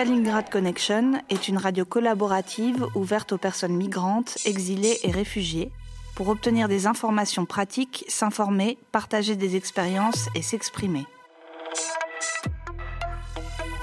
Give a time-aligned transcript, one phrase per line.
[0.00, 5.70] Stalingrad Connection est une radio collaborative ouverte aux personnes migrantes, exilées et réfugiées
[6.14, 11.04] pour obtenir des informations pratiques, s'informer, partager des expériences et s'exprimer.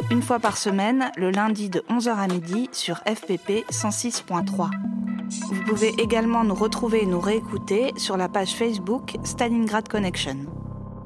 [0.10, 4.72] Une fois par semaine, le lundi de 11h à midi sur FPP 106.3.
[5.52, 10.57] Vous pouvez également nous retrouver et nous réécouter sur la page Facebook Stalingrad Connection.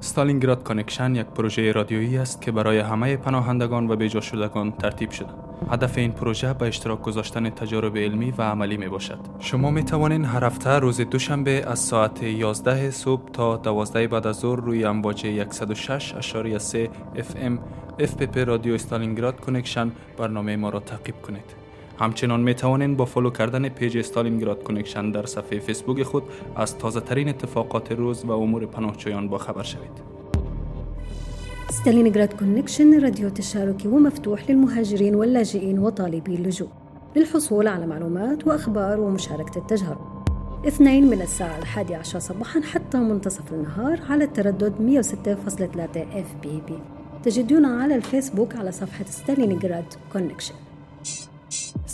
[0.01, 5.29] ستالینگراد کانکشن یک پروژه رادیویی است که برای همه پناهندگان و بیجا شدگان ترتیب شده.
[5.71, 9.19] هدف این پروژه به اشتراک گذاشتن تجارب علمی و عملی می باشد.
[9.39, 14.35] شما می توانید هر هفته روز دوشنبه از ساعت 11 صبح تا 12 بعد از
[14.35, 17.59] ظهر روی امواج 106.3 FM
[17.99, 21.60] FPP رادیو استالینگراد کانکشن برنامه ما را تعقیب کنید.
[22.01, 26.23] همچنان می توانید با فالو کردن پیج استالینگراد کنکشن در صفحه فیسبوک خود
[26.55, 30.11] از تازه ترین اتفاقات روز و امور پناهجویان با خبر شوید.
[31.69, 36.69] ستالينغراد كونكشن راديو تشاركي ومفتوح للمهاجرين واللاجئين وطالبي اللجوء.
[37.15, 39.97] للحصول على معلومات وأخبار ومشاركة التجارب
[40.67, 46.79] اثنين من الساعة الحادية عشر صباحا حتى منتصف النهار على التردد 106.3 اف بي بي
[47.23, 50.53] تجدونا على الفيسبوك على صفحة ستالينغراد كونكشن.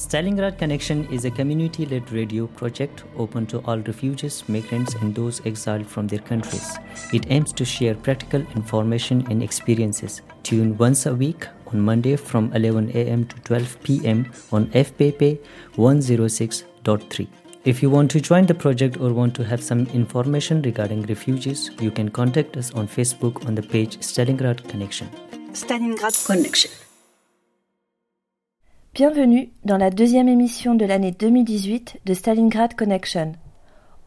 [0.07, 5.45] Stalingrad Connection is a community led radio project open to all refugees, migrants, and those
[5.45, 6.77] exiled from their countries.
[7.11, 10.21] It aims to share practical information and experiences.
[10.43, 13.25] Tune once a week on Monday from 11 a.m.
[13.25, 14.31] to 12 p.m.
[14.53, 15.39] on FPP
[15.75, 17.27] 106.3.
[17.65, 21.69] If you want to join the project or want to have some information regarding refugees,
[21.81, 25.09] you can contact us on Facebook on the page Stalingrad Connection.
[25.51, 26.86] Stalingrad Connection
[28.97, 33.33] Bienvenue dans la deuxième émission de l'année 2018 de Stalingrad Connection.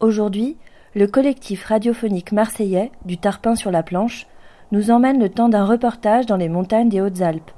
[0.01, 0.57] Aujourd'hui,
[0.95, 4.27] le collectif radiophonique marseillais du Tarpin sur la planche
[4.73, 7.51] nous emmène le temps d'un reportage dans les montagnes des Hautes-Alpes.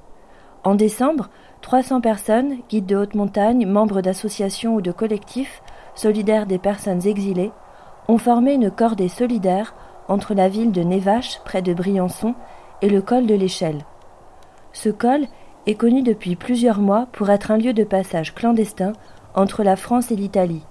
[0.64, 1.32] En décembre,
[1.64, 5.64] 300 personnes, guides de haute montagne, membres d'associations ou de collectifs,
[5.96, 7.52] solidaires des personnes exilées,
[8.08, 9.74] ont formé une cordée solidaire
[10.08, 12.36] entre la ville de Névache, près de Briançon,
[12.84, 13.86] et le col de l'Échelle.
[14.72, 15.26] Ce col
[15.66, 18.94] est connu depuis plusieurs mois pour être un lieu de passage clandestin
[19.34, 20.64] entre la France et l'Italie,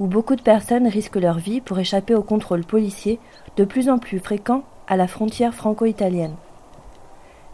[0.00, 3.20] où beaucoup de personnes risquent leur vie pour échapper au contrôle policier
[3.56, 6.34] de plus en plus fréquent à la frontière franco-italienne.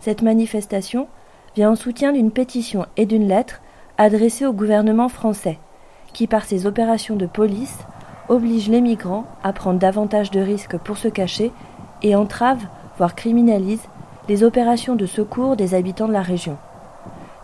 [0.01, 1.07] Cette manifestation
[1.55, 3.61] vient en soutien d'une pétition et d'une lettre
[3.99, 5.59] adressée au gouvernement français,
[6.15, 7.79] qui par ses opérations de police
[8.29, 11.53] oblige les migrants à prendre davantage de risques pour se cacher
[12.03, 12.65] et entrave,
[12.97, 13.83] voire criminalise,
[14.29, 16.57] les opérations de secours des habitants de la région.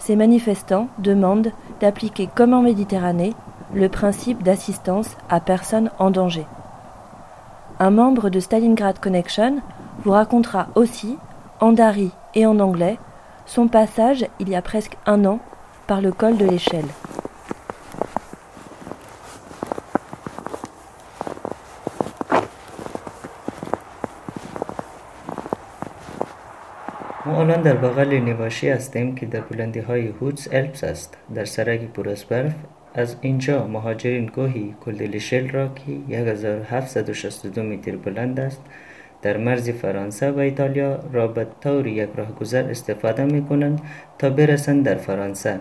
[0.07, 1.51] Ces manifestants demandent
[1.81, 3.35] d'appliquer comme en Méditerranée
[3.75, 6.47] le principe d'assistance à personne en danger.
[7.81, 9.57] Un membre de Stalingrad Connection
[10.05, 11.19] vous racontera aussi,
[11.59, 13.01] en dari et en anglais,
[13.47, 15.41] son passage il y a presque un an
[15.89, 16.87] par le col de l'échelle.
[27.37, 31.19] الان در بغل نیواشی هستیم که در بلندی های هوتس الپس است.
[31.35, 32.55] در سرکی پر از برف
[32.95, 38.61] از اینجا مهاجرین گاهی کل شل را که 1762 متر بلند است
[39.23, 43.81] در مرز فرانسه و ایتالیا را به طور یک راهگذر استفاده می کنند
[44.19, 45.61] تا برسند در فرانسه.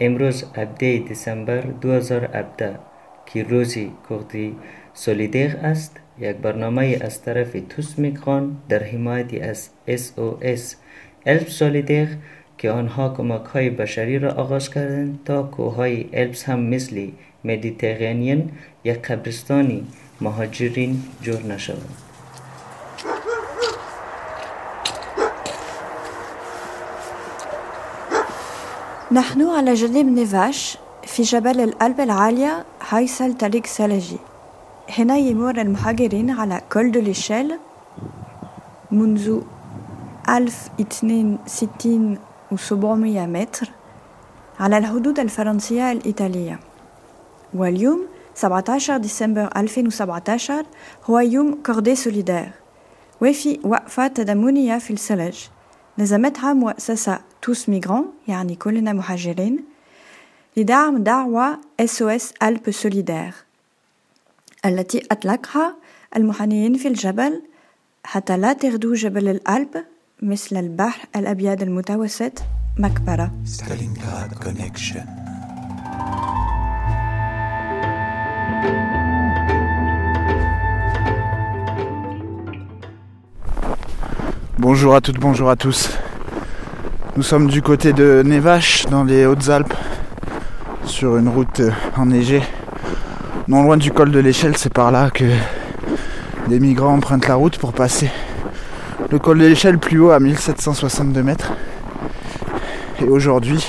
[0.00, 2.78] امروز 17 دسامبر 2017
[3.26, 4.56] که روزی کردی
[4.94, 6.00] سولیدیغ است.
[6.20, 10.76] یک برنامه از طرف توس می‌خوان در حمایت از SOS
[11.26, 12.08] الپس سولیدیغ
[12.58, 17.08] که آنها کمک های بشری را آغاز کردند تا کوههای الپس هم مثل
[17.44, 18.50] مدیترانین
[18.84, 19.86] یک قبرستانی
[20.20, 21.94] مهاجرین جور نشوند.
[29.12, 34.18] نحن على جنوب نيفاش في جبل الألب العالية هايسل تليك سلجي.
[34.88, 37.58] هنا يمر المهاجرين على كول دو ليشيل
[38.90, 39.40] منذ
[40.28, 42.18] 1062
[42.52, 43.70] وسبعمية متر
[44.60, 46.60] على الحدود الفرنسية الإيطالية.
[47.54, 50.66] واليوم 17 ديسمبر 2017
[51.04, 52.50] هو يوم كوردي سوليدير.
[53.22, 55.38] وفي وقفة تضامنية في الثلج
[55.98, 59.64] نظمتها مؤسسة توس ميغران يعني كلنا مهاجرين
[60.56, 63.47] لدعم دعوة SOS ألب سوليدير
[64.65, 65.75] التي أطلقها
[66.15, 67.41] المحاميين في الجبل
[68.03, 69.85] حتى لا تغدو جبل الألب
[70.21, 72.43] مثل البحر الأبيض المتوسط
[72.79, 75.05] مقبرة Stalingrad Connection.
[84.59, 85.89] Bonjour à toutes, bonjour à tous.
[87.17, 89.73] Nous sommes du côté de Nevache, dans les Hautes-Alpes,
[90.85, 92.41] sur une route euh, enneigée.
[93.48, 95.24] Non loin du col de l'échelle, c'est par là que
[96.50, 98.10] les migrants empruntent la route pour passer
[99.10, 101.52] le col de l'échelle plus haut à 1762 mètres.
[103.00, 103.66] Et aujourd'hui,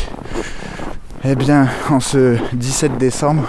[1.24, 3.44] eh bien, en ce 17 décembre,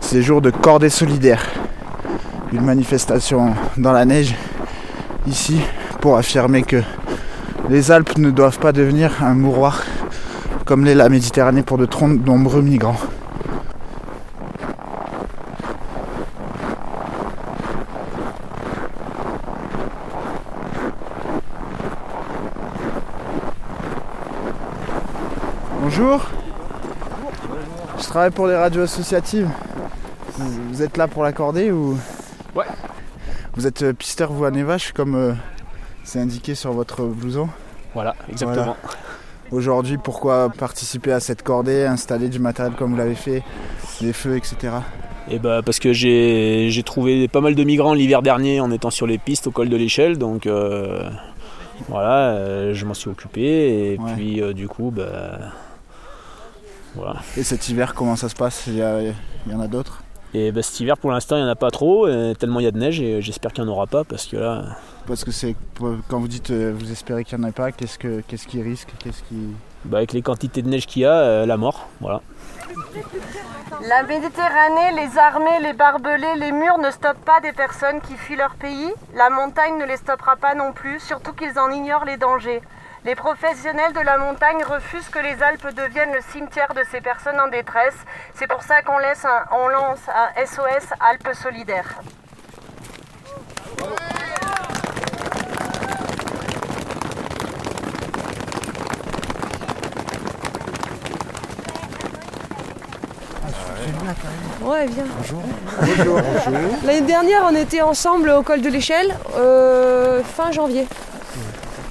[0.00, 1.44] c'est jour de cordée solidaire.
[2.54, 4.34] Une manifestation dans la neige
[5.26, 5.60] ici
[6.00, 6.80] pour affirmer que
[7.68, 9.82] les Alpes ne doivent pas devenir un mouroir
[10.64, 12.96] comme l'est la Méditerranée pour de trop nombreux migrants.
[25.96, 26.26] Bonjour.
[28.00, 29.48] Je travaille pour les radios associatives.
[30.36, 31.96] Vous vous êtes là pour l'accorder ou?
[32.56, 32.64] Ouais.
[33.54, 35.32] Vous êtes euh, pisteur vous à Nevache comme euh,
[36.02, 37.48] c'est indiqué sur votre blouson?
[37.94, 38.76] Voilà, exactement.
[39.52, 43.44] Aujourd'hui, pourquoi participer à cette cordée, installer du matériel comme vous l'avez fait,
[44.00, 44.74] des feux, etc.
[45.30, 48.90] Et bah parce que j'ai j'ai trouvé pas mal de migrants l'hiver dernier en étant
[48.90, 51.08] sur les pistes au col de l'échelle, donc euh,
[51.88, 53.42] voilà, euh, je m'en suis occupé
[53.92, 54.12] et Ouais.
[54.16, 55.38] puis euh, du coup bah
[56.94, 57.16] voilà.
[57.36, 58.64] Et cet hiver, comment ça se passe?
[58.66, 60.02] Il y, a- il y en a d'autres?
[60.36, 62.64] Et bah, cet hiver pour l'instant il n'y en a pas trop, euh, tellement il
[62.64, 64.64] y a de neige et j'espère qu'il n'y en aura pas parce que là
[65.06, 65.54] Parce que c'est
[66.08, 68.60] quand vous dites euh, vous espérez qu'il n'y en ait pas, qu'est-ce que qu'est-ce qui
[68.60, 69.54] risque, qu'est-ce qui
[69.84, 72.20] bah, avec les quantités de neige qu'il y a, euh, la mort, voilà.
[73.88, 78.36] La Méditerranée, les armées, les barbelés, les murs ne stoppent pas des personnes qui fuient
[78.36, 78.90] leur pays.
[79.14, 82.62] La montagne ne les stoppera pas non plus, surtout qu'ils en ignorent les dangers.
[83.04, 87.38] Les professionnels de la montagne refusent que les Alpes deviennent le cimetière de ces personnes
[87.38, 87.96] en détresse.
[88.34, 91.98] C'est pour ça qu'on laisse un- on lance un SOS Alpes solidaire.
[104.62, 105.04] Ouais, viens.
[106.84, 110.86] L'année dernière, on était ensemble au col de l'échelle, euh, fin janvier.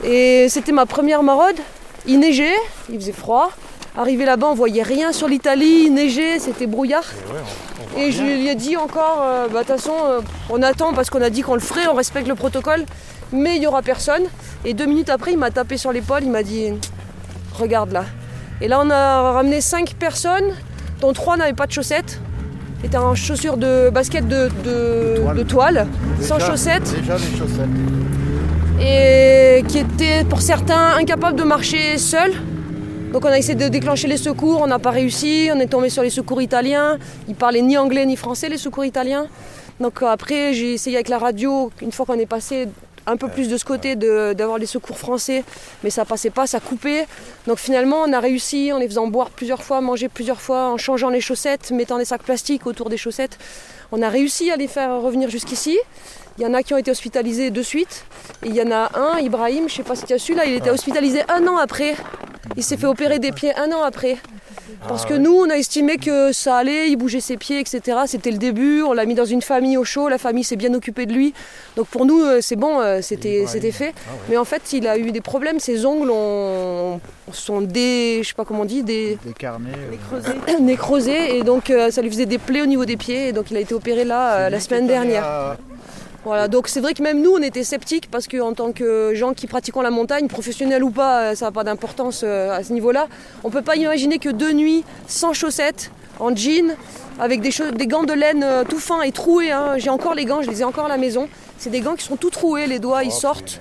[0.04, 1.56] Et c'était ma première maraude.
[2.06, 2.56] Il neigeait,
[2.90, 3.52] il faisait froid.
[3.96, 7.04] Arrivé là-bas, on voyait rien sur l'Italie, il neigeait, c'était brouillard.
[7.96, 10.20] Et je lui ai dit encore, euh, bah, de toute façon, euh,
[10.50, 12.86] on attend parce qu'on a dit qu'on le ferait, on respecte le protocole,
[13.32, 14.24] mais il n'y aura personne.
[14.66, 16.72] Et deux minutes après, il m'a tapé sur l'épaule, il m'a dit,
[17.60, 18.06] regarde là.
[18.62, 20.54] Et là, on a ramené cinq personnes,
[21.00, 22.20] dont trois n'avaient pas de chaussettes.
[22.82, 25.88] C'était en chaussures de basket de, de- de toile,
[26.20, 27.70] sans Déjà- chaussettes, Déjà des chaussettes.
[28.82, 32.34] Et qui étaient pour certains incapables de marcher seuls.
[33.12, 35.90] Donc on a essayé de déclencher les secours, on n'a pas réussi, on est tombé
[35.90, 36.98] sur les secours italiens.
[37.28, 39.28] Ils parlaient ni anglais ni français, les secours italiens.
[39.80, 42.68] Donc après, j'ai essayé avec la radio, une fois qu'on est passé
[43.06, 45.44] un peu plus de ce côté, d'avoir les secours français,
[45.84, 47.06] mais ça passait pas, ça coupait.
[47.48, 50.78] Donc finalement, on a réussi en les faisant boire plusieurs fois, manger plusieurs fois, en
[50.78, 53.38] changeant les chaussettes, mettant des sacs plastiques autour des chaussettes.
[53.92, 55.78] On a réussi à les faire revenir jusqu'ici.
[56.38, 58.06] Il y en a qui ont été hospitalisés de suite.
[58.44, 60.46] Et il y en a un, Ibrahim, je sais pas si tu as su, là,
[60.46, 61.96] il était hospitalisé un an après.
[62.58, 64.18] Il s'est fait opérer des pieds un an après.
[64.88, 68.00] Parce que nous, on a estimé que ça allait, il bougeait ses pieds, etc.
[68.06, 70.74] C'était le début, on l'a mis dans une famille au chaud, la famille s'est bien
[70.74, 71.34] occupée de lui.
[71.78, 73.94] Donc pour nous, euh, c'est bon, euh, c'était c'était fait.
[74.30, 77.00] Mais en fait, il a eu des problèmes, ses ongles ont,
[77.32, 79.70] sont des, je sais pas comment on dit, des Des carnets.
[80.50, 81.38] euh, nécrosés.
[81.38, 83.30] Et donc ça lui faisait des plaies au niveau des pieds.
[83.30, 85.56] Et donc il a été opéré là, la semaine dernière.
[86.26, 89.34] Voilà, donc c'est vrai que même nous, on était sceptiques parce qu'en tant que gens
[89.34, 92.72] qui pratiquons la montagne, professionnels ou pas, euh, ça n'a pas d'importance euh, à ce
[92.72, 93.08] niveau-là.
[93.44, 96.76] On ne peut pas imaginer que deux nuits sans chaussettes, en jean,
[97.20, 97.52] avec des,
[97.88, 99.52] gants de laine euh, tout fins et troués.
[99.52, 99.78] hein.
[99.78, 101.28] J'ai encore les gants, je les ai encore à la maison.
[101.58, 103.60] C'est des gants qui sont tout troués, les doigts, ils sortent.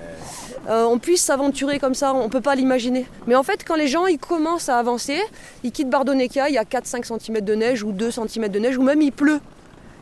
[0.69, 3.05] Euh, on puisse s'aventurer comme ça, on ne peut pas l'imaginer.
[3.27, 5.17] Mais en fait, quand les gens ils commencent à avancer,
[5.63, 8.77] ils quittent Bardonecchia, il y a 4-5 cm de neige ou 2 cm de neige,
[8.77, 9.41] ou même il pleut.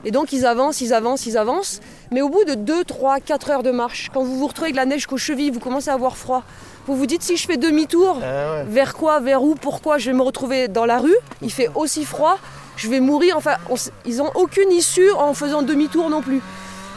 [0.03, 1.79] Et donc ils avancent, ils avancent, ils avancent.
[2.12, 4.75] Mais au bout de 2, 3, 4 heures de marche, quand vous vous retrouvez avec
[4.75, 6.43] la neige qu'aux chevilles, vous commencez à avoir froid.
[6.88, 8.20] Vous vous dites si je fais demi-tour,
[8.67, 12.05] vers quoi, vers où, pourquoi je vais me retrouver dans la rue Il fait aussi
[12.05, 12.39] froid,
[12.75, 13.38] je vais mourir.
[13.38, 16.41] Enfin, on ils n'ont aucune issue en faisant demi-tour non plus.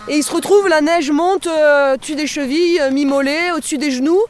[0.08, 3.90] Et ils se retrouvent, la neige monte euh, au-dessus des chevilles, euh, mi-mollet, au-dessus des
[3.90, 4.20] genoux.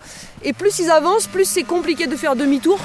[0.44, 2.78] Et plus ils avancent, plus c'est compliqué de faire demi-tour.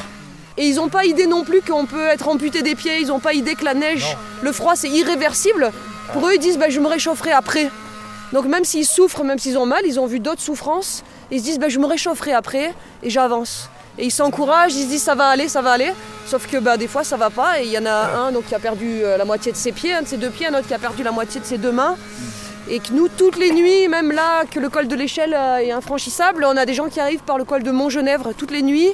[0.60, 3.22] Et ils n'ont pas idée non plus qu'on peut être amputé des pieds, ils n'ont
[3.22, 5.72] pas idée que la neige, le froid c'est irréversible.
[6.12, 7.72] Pour eux ils disent bah, je me réchaufferai après.
[8.34, 11.46] Donc même s'ils souffrent, même s'ils ont mal, ils ont vu d'autres souffrances, ils se
[11.46, 12.74] disent bah, je me réchaufferai après
[13.04, 13.70] et j'avance.
[13.98, 15.94] Et ils s'encouragent, ils se disent ça va aller, ça va aller.
[16.26, 18.46] Sauf que bah, des fois ça va pas et il y en a un donc,
[18.48, 20.54] qui a perdu euh, la moitié de ses pieds, un de ses deux pieds, un
[20.56, 21.96] autre qui a perdu la moitié de ses deux mains.
[22.70, 25.72] Et que nous, toutes les nuits, même là, que le col de l'échelle euh, est
[25.72, 28.94] infranchissable, on a des gens qui arrivent par le col de Montgenèvre toutes les nuits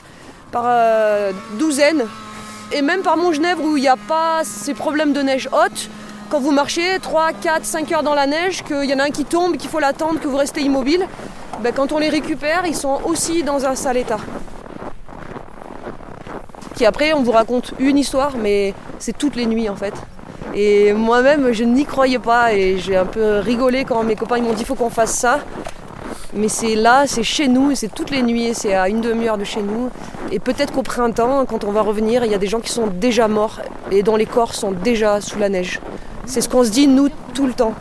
[0.51, 2.05] par euh, douzaines.
[2.71, 5.89] Et même par Montgenèvre où il n'y a pas ces problèmes de neige haute,
[6.29, 9.11] quand vous marchez 3, 4, 5 heures dans la neige, qu'il y en a un
[9.11, 11.05] qui tombe, qu'il faut l'attendre, que vous restez immobile,
[11.61, 14.17] ben, quand on les récupère, ils sont aussi dans un sale état.
[16.75, 19.93] Qui après, on vous raconte une histoire, mais c'est toutes les nuits en fait.
[20.53, 24.53] Et moi-même, je n'y croyais pas et j'ai un peu rigolé quand mes copains m'ont
[24.53, 25.39] dit faut qu'on fasse ça.
[26.37, 29.45] Mais c'est là, c'est chez nous, c'est toutes les nuits, c'est à une demi-heure de
[29.45, 29.89] chez nous.
[30.33, 32.87] Et peut-être qu'au printemps, quand on va revenir, il y a des gens qui sont
[32.87, 35.79] déjà morts et dont les corps sont déjà sous la neige.
[36.25, 37.73] C'est ce qu'on se dit, nous, tout le temps.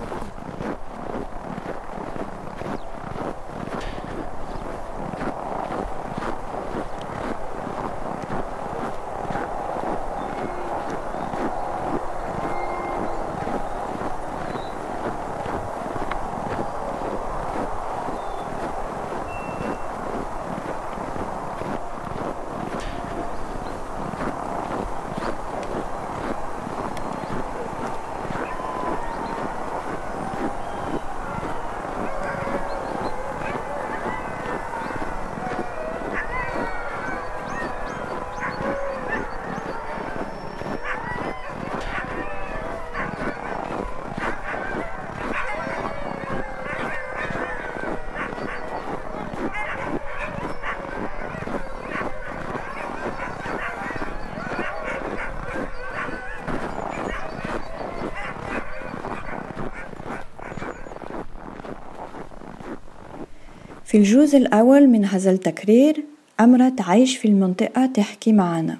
[63.94, 66.04] في الجزء الأول من هذا التكرير
[66.40, 68.78] أمرة تعيش في المنطقة تحكي معنا.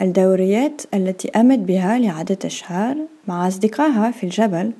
[0.00, 2.96] الدوريات التي قامت بها لعدة أشهر
[3.28, 4.72] مع أصدقائها في الجبل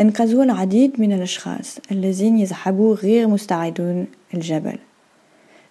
[0.00, 4.78] أنقذوا العديد من الأشخاص الذين يذهبوا غير مستعدون الجبل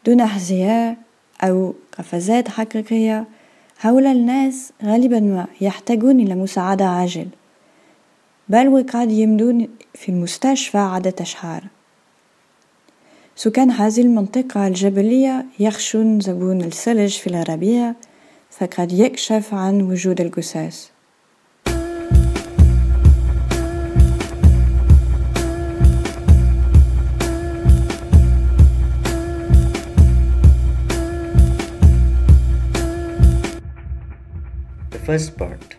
[0.06, 0.98] دون أحذية
[1.44, 3.26] أو قفزات حقيقية
[3.82, 7.28] هؤلاء الناس غالبا ما يحتاجون إلى مساعدة عاجل
[8.50, 11.64] بل وقد يمدون في المستشفى عدة أشهر.
[13.44, 17.94] سكان هذه المنطقة الجبلية يخشون زبون الثلج في الربيع
[18.50, 20.88] فقد يكشف عن وجود الجثث.
[35.08, 35.76] First part.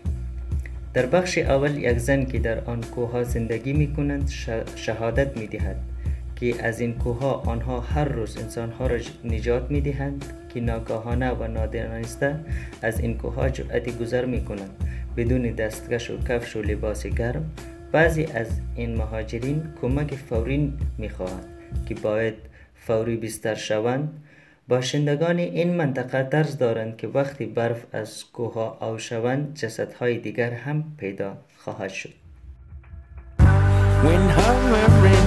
[0.94, 4.30] در بخش اول یک زن که در آن کوه زندگی می کنند
[4.76, 5.91] شهادت می دهد
[6.42, 11.46] که از این کوه آنها هر روز انسانها را نجات می دهند که ناگاهانه و
[11.46, 12.36] نادانسته
[12.82, 14.70] از این کوه جرأت گذر می کنند
[15.16, 17.50] بدون دستکش و کفش و لباس گرم.
[17.92, 21.46] بعضی از این مهاجرین کمک فوری می خواهند
[21.86, 22.34] که باید
[22.74, 24.22] فوری بستر شوند.
[24.68, 30.84] باشندگان این منطقه درز دارند که وقتی برف از کوه او شوند جسدهای دیگر هم
[30.98, 32.12] پیدا خواهد شد.
[34.02, 35.21] Donc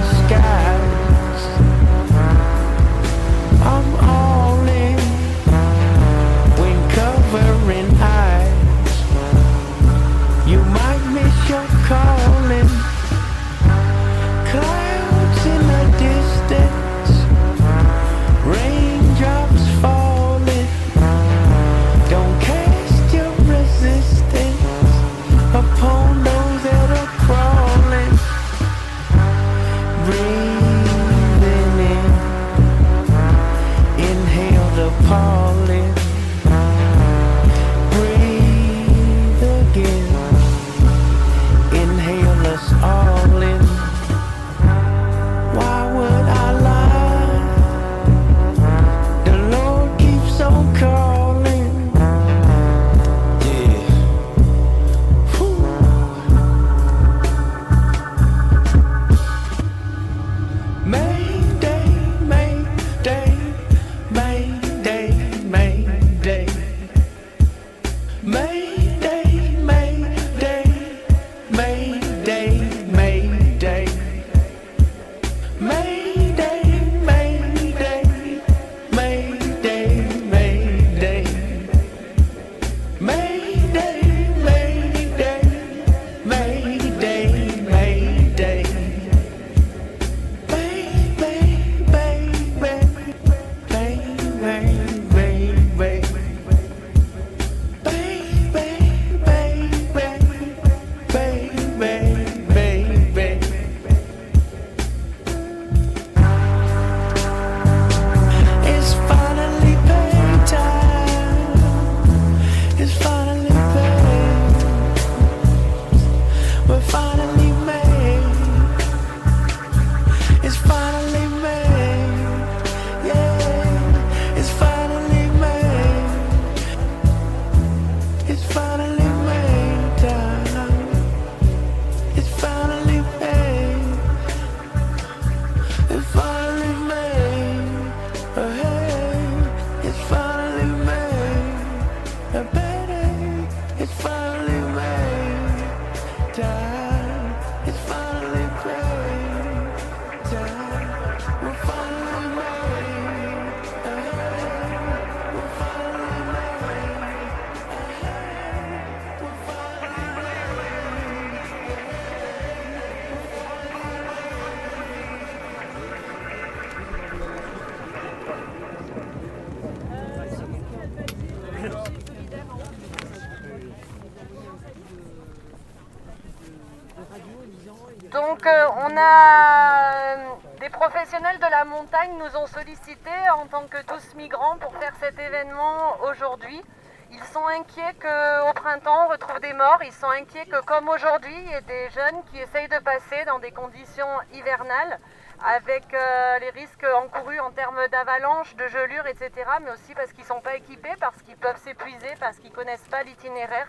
[178.98, 180.16] euh,
[180.60, 184.94] des professionnels de la montagne nous ont sollicité en tant que tous migrants pour faire
[185.00, 186.62] cet événement aujourd'hui.
[187.10, 191.34] Ils sont inquiets qu'au printemps on retrouve des morts, ils sont inquiets que comme aujourd'hui
[191.36, 194.98] il y ait des jeunes qui essayent de passer dans des conditions hivernales
[195.44, 199.30] avec euh, les risques encourus en termes d'avalanche, de gelure, etc.
[199.62, 202.56] Mais aussi parce qu'ils ne sont pas équipés, parce qu'ils peuvent s'épuiser, parce qu'ils ne
[202.56, 203.68] connaissent pas l'itinéraire.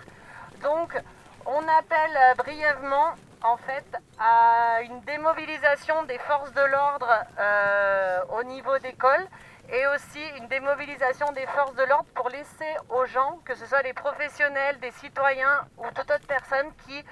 [0.64, 0.98] Donc
[1.46, 3.14] on appelle brièvement
[3.44, 3.86] en fait
[4.20, 9.28] à une démobilisation des forces de l'ordre euh, au niveau des cols
[9.70, 13.82] et aussi une démobilisation des forces de l'ordre pour laisser aux gens, que ce soit
[13.82, 17.04] les professionnels, des citoyens ou toute autre personne qui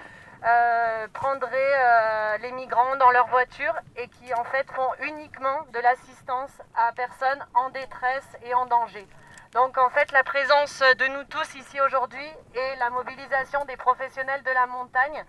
[0.45, 5.79] euh, prendraient euh, les migrants dans leur voiture et qui en fait font uniquement de
[5.79, 9.07] l'assistance à personnes en détresse et en danger.
[9.53, 14.43] Donc en fait la présence de nous tous ici aujourd'hui et la mobilisation des professionnels
[14.43, 15.25] de la montagne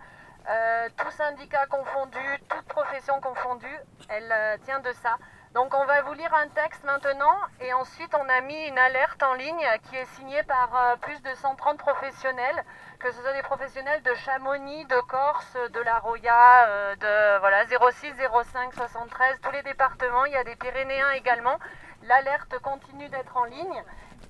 [0.49, 5.17] euh, tous syndicats confondus, toute profession confondue, elle euh, tient de ça.
[5.53, 9.21] Donc on va vous lire un texte maintenant et ensuite on a mis une alerte
[9.23, 12.63] en ligne qui est signée par euh, plus de 130 professionnels,
[12.99, 18.13] que ce soit des professionnels de Chamonix, de Corse, de la Roya, de voilà 06,
[18.53, 21.57] 05, 73, tous les départements, il y a des Pyrénéens également.
[22.03, 23.83] L'alerte continue d'être en ligne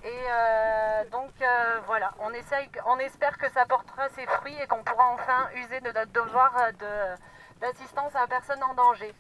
[0.04, 2.32] et euh, donc euh, voilà, on,
[3.00, 7.16] espère que ça portera ses fruits et qu'on pourra enfin user de notre devoir euh,
[7.62, 9.14] d'assistance à personne en danger.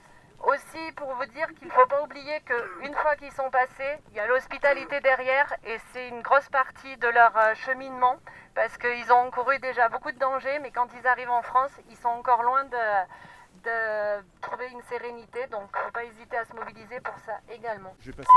[0.43, 4.17] Aussi pour vous dire qu'il ne faut pas oublier qu'une fois qu'ils sont passés, il
[4.17, 8.17] y a l'hospitalité derrière et c'est une grosse partie de leur cheminement
[8.53, 11.97] parce qu'ils ont couru déjà beaucoup de dangers, mais quand ils arrivent en France, ils
[11.97, 15.47] sont encore loin de, trouver une sérénité.
[15.47, 17.95] Donc il ne faut pas hésiter à se mobiliser pour ça également.
[17.99, 18.29] Je vais passer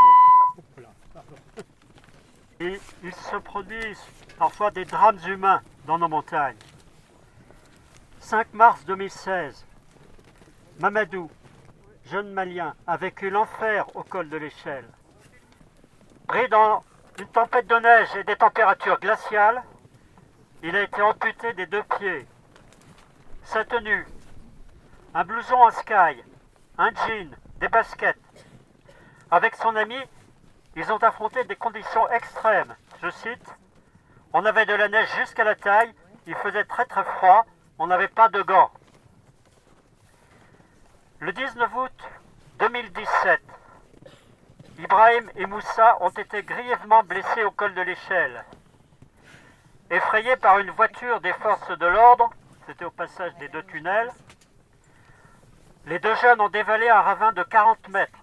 [0.78, 0.88] là.
[2.60, 4.06] Et il se produisent
[4.38, 6.58] parfois des drames humains dans nos montagnes.
[8.18, 9.66] 5 mars 2016,
[10.78, 11.30] Mamadou,
[12.04, 14.84] jeune malien, a vécu l'enfer au col de l'échelle.
[16.28, 16.84] Pris dans
[17.18, 19.62] une tempête de neige et des températures glaciales,
[20.62, 22.26] il a été amputé des deux pieds.
[23.42, 24.06] Sa tenue,
[25.14, 26.22] un blouson en sky,
[26.76, 28.20] un jean, des baskets.
[29.30, 29.96] Avec son ami,
[30.76, 32.74] ils ont affronté des conditions extrêmes.
[33.02, 33.54] Je cite
[34.32, 35.92] On avait de la neige jusqu'à la taille,
[36.26, 37.44] il faisait très très froid,
[37.78, 38.70] on n'avait pas de gants.
[41.18, 42.08] Le 19 août
[42.58, 43.40] 2017,
[44.78, 48.44] Ibrahim et Moussa ont été grièvement blessés au col de l'échelle.
[49.90, 52.30] Effrayés par une voiture des forces de l'ordre,
[52.66, 54.10] c'était au passage des deux tunnels,
[55.86, 58.19] les deux jeunes ont dévalé un ravin de 40 mètres.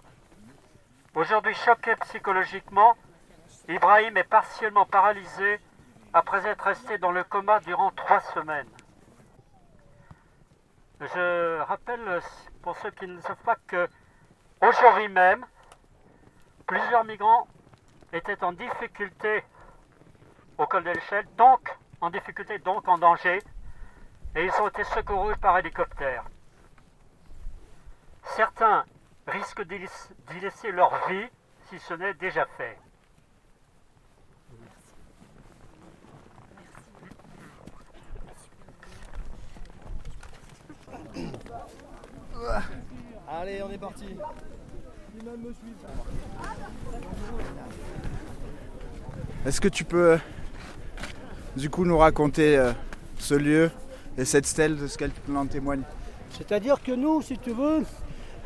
[1.18, 2.96] Aujourd'hui choqué psychologiquement,
[3.68, 5.60] Ibrahim est partiellement paralysé
[6.14, 8.70] après être resté dans le coma durant trois semaines.
[11.02, 12.22] Je rappelle
[12.62, 13.90] pour ceux qui ne savent pas que
[14.62, 15.44] aujourd'hui même,
[16.68, 17.48] plusieurs migrants
[18.14, 19.44] étaient en difficulté
[20.60, 23.42] au col de l'échelle, donc en difficulté, donc en danger,
[24.36, 26.26] et ils ont été secourus par hélicoptère.
[28.22, 28.86] Certains
[29.28, 31.28] risquent d'y laisser leur vie
[31.70, 32.78] si ce n'est déjà fait.
[43.28, 44.06] Allez, on est parti.
[49.46, 50.18] Est-ce que tu peux euh,
[51.56, 52.72] du coup nous raconter euh,
[53.18, 53.72] ce lieu
[54.18, 55.82] et cette stèle de ce qu'elle en témoigne?
[56.32, 57.84] C'est-à-dire que nous, si tu veux,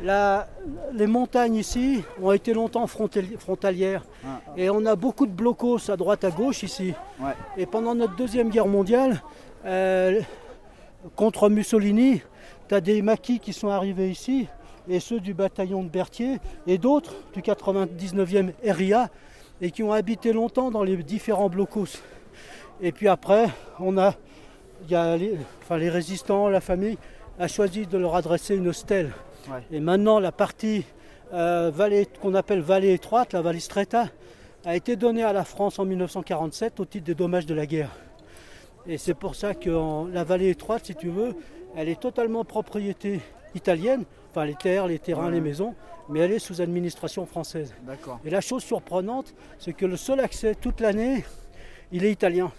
[0.02, 4.40] les montagnes ici ont été longtemps frontalières ah.
[4.56, 6.92] et on a beaucoup de blocos à droite à gauche ici.
[7.56, 9.22] Et pendant notre deuxième guerre mondiale,
[9.64, 10.20] euh,
[11.16, 12.22] contre Mussolini,
[12.68, 14.48] tu as des maquis qui sont arrivés ici
[14.88, 19.08] et ceux du bataillon de Berthier et d'autres du 99e RIA
[19.60, 22.02] et qui ont habité longtemps dans les différents blocos.
[22.80, 24.14] Et puis après, on a,
[24.88, 26.98] y a les, enfin, les résistants, la famille
[27.38, 29.12] a choisi de leur adresser une stèle.
[29.70, 30.84] Et maintenant, la partie
[31.32, 34.06] euh, vallée, qu'on appelle vallée étroite, la vallée Stretta,
[34.64, 37.90] a été donnée à la France en 1947 au titre des dommages de la guerre.
[38.86, 41.34] Et c'est pour ça que la vallée étroite, si tu veux,
[41.76, 43.20] elle est totalement propriété
[43.54, 45.74] italienne, enfin les terres, les terrains, les maisons,
[46.08, 47.74] mais elle est sous administration française.
[48.24, 51.24] Et la chose surprenante, c'est que le seul accès toute l'année,
[51.92, 52.50] il est italien.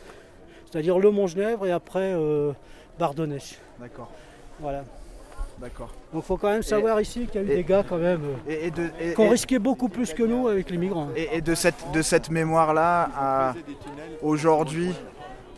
[0.69, 2.53] C'est-à-dire le Mont-Genèvre et après euh,
[2.97, 3.59] Bardonnèche.
[3.79, 4.09] D'accord.
[4.59, 4.83] Voilà.
[5.59, 5.91] D'accord.
[6.11, 8.21] Donc il faut quand même savoir ici qu'il y a eu des gars quand même
[8.49, 8.69] euh,
[9.13, 11.09] qui ont risqué beaucoup plus que nous avec les migrants.
[11.15, 13.53] Et, de cette, de cette mémoire-là à
[14.21, 14.91] aujourd'hui,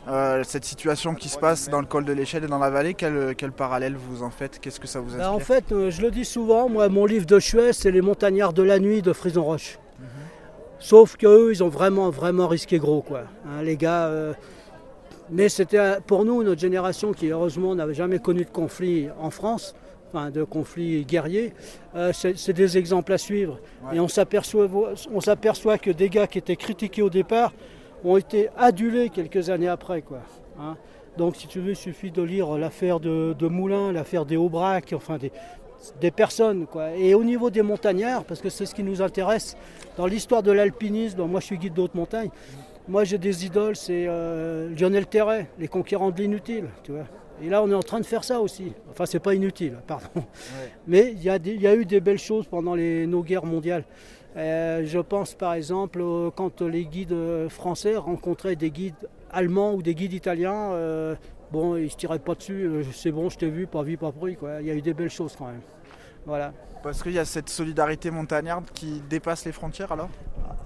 [0.08, 2.94] euh, cette situation qui se passe dans le col de l'échelle et dans la vallée,
[2.94, 4.60] quel, quel parallèle vous en faites?
[4.60, 7.06] Qu'est-ce que ça vous inspire Ben, en fait, euh, je le dis souvent, moi, mon
[7.06, 9.80] livre de chevet, c'est Les montagnards de la nuit de Frison Roche.
[10.78, 13.22] Sauf qu'eux, ils ont vraiment, vraiment risqué gros, quoi.
[13.48, 14.06] Hein, les gars.
[14.08, 14.34] euh,
[15.32, 19.74] Mais c'était pour nous, notre génération qui, heureusement, n'avait jamais connu de conflit en France,
[20.16, 21.54] enfin, de conflit guerrier,
[21.96, 23.60] euh, c'est des exemples à suivre.
[23.94, 24.68] Et on s'aperçoit,
[25.14, 27.54] on s'aperçoit que des gars qui étaient critiqués au départ
[28.04, 30.20] ont été adulés quelques années après, quoi.
[30.60, 30.76] hein.
[31.18, 34.92] Donc, si tu veux, il suffit de lire l'affaire de, de Moulin, l'affaire des Aubrac,
[34.94, 35.32] enfin des,
[36.02, 36.66] des personnes.
[36.68, 36.92] Quoi.
[36.98, 39.56] Et au niveau des montagnards, parce que c'est ce qui nous intéresse,
[39.98, 42.30] dans l'histoire de l'alpinisme, moi je suis guide de haute montagne,
[42.90, 46.66] moi j'ai des idoles, c'est euh, Lionel Terret, les conquérants de l'inutile.
[46.84, 47.06] Tu vois.
[47.42, 48.74] Et là on est en train de faire ça aussi.
[48.90, 50.08] Enfin c'est pas inutile, pardon.
[50.88, 53.84] Mais il y, a y eu des belles choses pendant les, nos guerres mondiales.
[54.38, 59.74] Euh, je pense par exemple euh, quand les guides euh, français rencontraient des guides allemands
[59.74, 61.16] ou des guides italiens, euh,
[61.52, 64.36] bon ils se tiraient pas dessus, c'est bon je t'ai vu, pas vu, pas pris.
[64.36, 64.62] Quoi.
[64.62, 65.62] Il y a eu des belles choses quand même.
[66.26, 66.54] Voilà.
[66.86, 70.08] Parce qu'il y a cette solidarité montagnarde qui dépasse les frontières alors?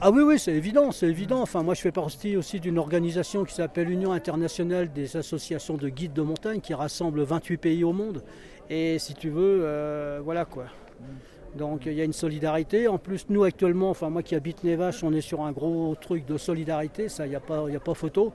[0.02, 1.42] Ah oui, oui, c'est évident, c'est évident.
[1.42, 5.88] Enfin, moi, je fais partie aussi d'une organisation qui s'appelle Union internationale des associations de
[5.88, 8.22] guides de montagne, qui rassemble 28 pays au monde.
[8.70, 10.66] Et si tu veux, euh, voilà quoi.
[11.56, 12.90] Donc il y a une solidarité.
[12.90, 16.26] En plus, nous actuellement, enfin moi qui habite Nevache, on est sur un gros truc
[16.26, 18.34] de solidarité, ça, il n'y a, a pas photo.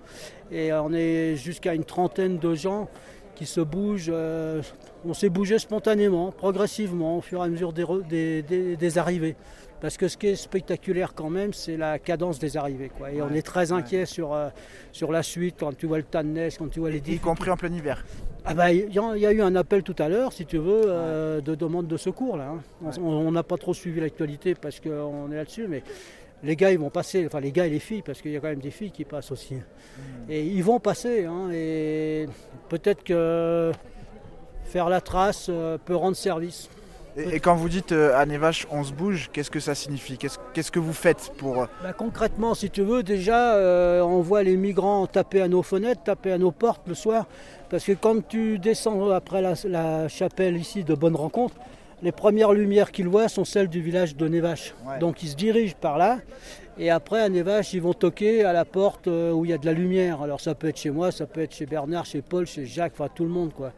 [0.51, 2.89] Et on est jusqu'à une trentaine de gens
[3.35, 4.11] qui se bougent.
[4.13, 4.63] euh,
[5.07, 8.99] on s'est bougé spontanément, progressivement, au fur et à mesure des, re- des- des- des
[8.99, 9.37] arrivées.
[9.81, 12.91] Parce que ce qui est spectaculaire quand même, c'est la cadence des arrivées.
[12.97, 13.11] Quoi.
[13.13, 14.49] Et on est très inquiet sur, euh,
[14.93, 17.19] sur la suite, quand tu vois le tas de neige, quand tu vois les Y
[17.21, 18.03] compris en plein hiver.
[18.47, 20.47] Ah bah, il y, a- il y a eu un appel tout à l'heure, si
[20.47, 22.39] tu veux, euh, de demande de secours.
[22.39, 22.53] là.
[22.85, 22.91] hein.
[22.99, 25.83] On- On n'a pas trop suivi l'actualité parce qu'on est là-dessus, mais
[26.43, 28.41] les gars, ils vont passer, enfin les gars et les filles, parce qu'il y a
[28.41, 29.57] quand même des filles qui passent aussi.
[30.29, 32.27] Et ils vont passer, hein, et
[32.69, 33.73] peut-être que
[34.65, 36.69] faire la trace euh, peut rendre service.
[37.17, 40.19] Et, et quand vous dites euh, à Nevache, on se bouge, qu'est-ce que ça signifie?
[40.19, 41.63] Qu'est-ce qu'est-ce que vous faites pour...
[41.63, 45.63] euh, Bah, concrètement, si tu veux, déjà, euh, on voit les migrants taper à nos
[45.63, 47.27] fenêtres, taper à nos portes le soir.
[47.71, 51.55] Parce que quand tu descends après la, la chapelle ici de Bonne Rencontre,
[52.05, 54.75] les premières lumières qu'ils voient sont celles du village de Nevache.
[55.01, 56.19] Donc ils se dirigent par là.
[56.77, 59.59] Et après, à Nevache, ils vont toquer à la porte euh, où il y a
[59.59, 60.21] de la lumière.
[60.23, 62.95] Alors ça peut être chez moi, ça peut être chez Bernard, chez Paul, chez Jacques,
[62.99, 63.53] enfin tout le monde.
[63.55, 63.73] quoi.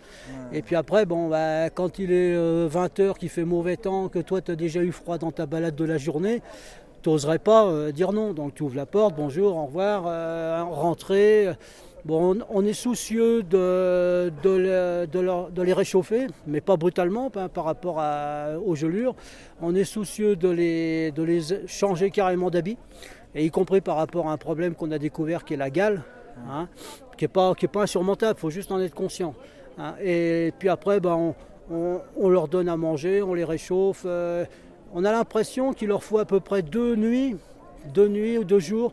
[0.53, 4.41] Et puis après, bon, bah, quand il est 20h, qu'il fait mauvais temps, que toi
[4.41, 6.41] tu as déjà eu froid dans ta balade de la journée,
[7.03, 8.33] tu n'oserais pas euh, dire non.
[8.33, 11.51] Donc tu ouvres la porte, bonjour, au revoir, euh, rentrez.
[12.09, 14.31] On, est soucieux de,
[15.63, 18.03] les réchauffer, mais pas brutalement hein, par rapport
[18.65, 19.15] aux gelures.
[19.61, 21.13] On est soucieux de les,
[21.67, 22.77] changer carrément d'habit,
[23.35, 26.03] y compris par rapport à un problème qu'on a découvert qui est la gale,
[26.49, 26.69] hein,
[27.17, 29.35] qui n'est pas, pas insurmontable, il faut juste en être conscient.
[29.79, 29.95] hein.
[30.03, 31.35] Et puis après, ben,
[31.71, 34.03] on leur donne à manger, on les réchauffe.
[34.07, 34.45] euh,
[34.95, 37.37] on a l'impression qu'il leur faut à peu près deux nuits,
[37.93, 38.93] deux nuits ou deux jours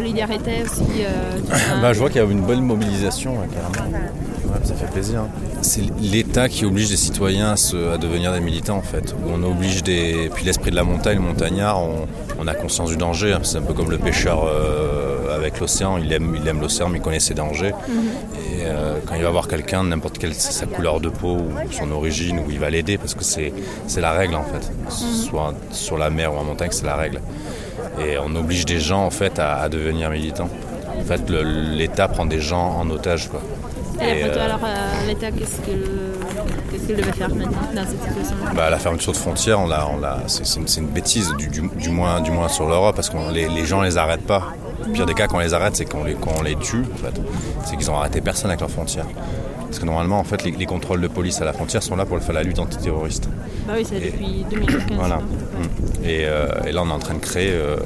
[0.00, 0.82] solidarité aussi.
[1.04, 1.80] euh.
[1.82, 3.98] Bah, je vois qu'il y a une bonne mobilisation, ouais, carrément.
[3.98, 5.22] Ouais, ça fait plaisir.
[5.62, 9.14] C'est l'État qui oblige les citoyens à, se- à devenir des militants en fait.
[9.32, 10.28] On oblige des.
[10.34, 12.06] Puis l'esprit de la montagne, le montagnard, on,
[12.40, 13.32] on a conscience du danger.
[13.34, 13.40] hein.
[13.44, 15.98] C'est un peu comme le pêcheur euh, avec l'océan.
[15.98, 17.74] Il aime, il aime l'océan, mais il connaît ses dangers.
[18.34, 21.90] Et euh, quand il va voir quelqu'un, n'importe quelle sa couleur de peau ou son
[21.92, 23.52] origine, où il va l'aider parce que c'est
[23.86, 24.72] c'est la règle en fait.
[24.88, 27.20] Soit sur la mer ou en montagne, c'est la règle.
[28.00, 30.48] Et on oblige des gens en fait à, à devenir militants.
[30.98, 33.40] En fait, l'État prend des gens en otage quoi.
[34.00, 35.82] Et Et, après, toi, euh, alors, euh, l'État, qu'est-ce qu'il
[36.86, 39.98] qu'il devait faire maintenant dans cette situation bah, la fermeture de frontières, on l'a, on
[40.00, 43.48] l'a, c'est, une, bêtise, du, du- du moins, du moins sur l'Europe, parce que les,
[43.48, 44.54] les gens les arrêtent pas.
[44.86, 46.82] Le pire des cas, quand on les arrête, c'est qu'on les, les tue.
[46.94, 47.20] En fait.
[47.64, 49.06] C'est qu'ils ont arrêté personne avec leurs frontières.
[49.66, 52.06] Parce que normalement, en fait, les, les contrôles de police à la frontière sont là
[52.06, 53.28] pour faire la lutte antiterroriste.
[53.70, 54.98] Bah oui, c'est depuis 2015.
[54.98, 55.18] Voilà.
[55.18, 56.04] Mm.
[56.04, 57.76] Et, euh, et là, on est en train de créer euh,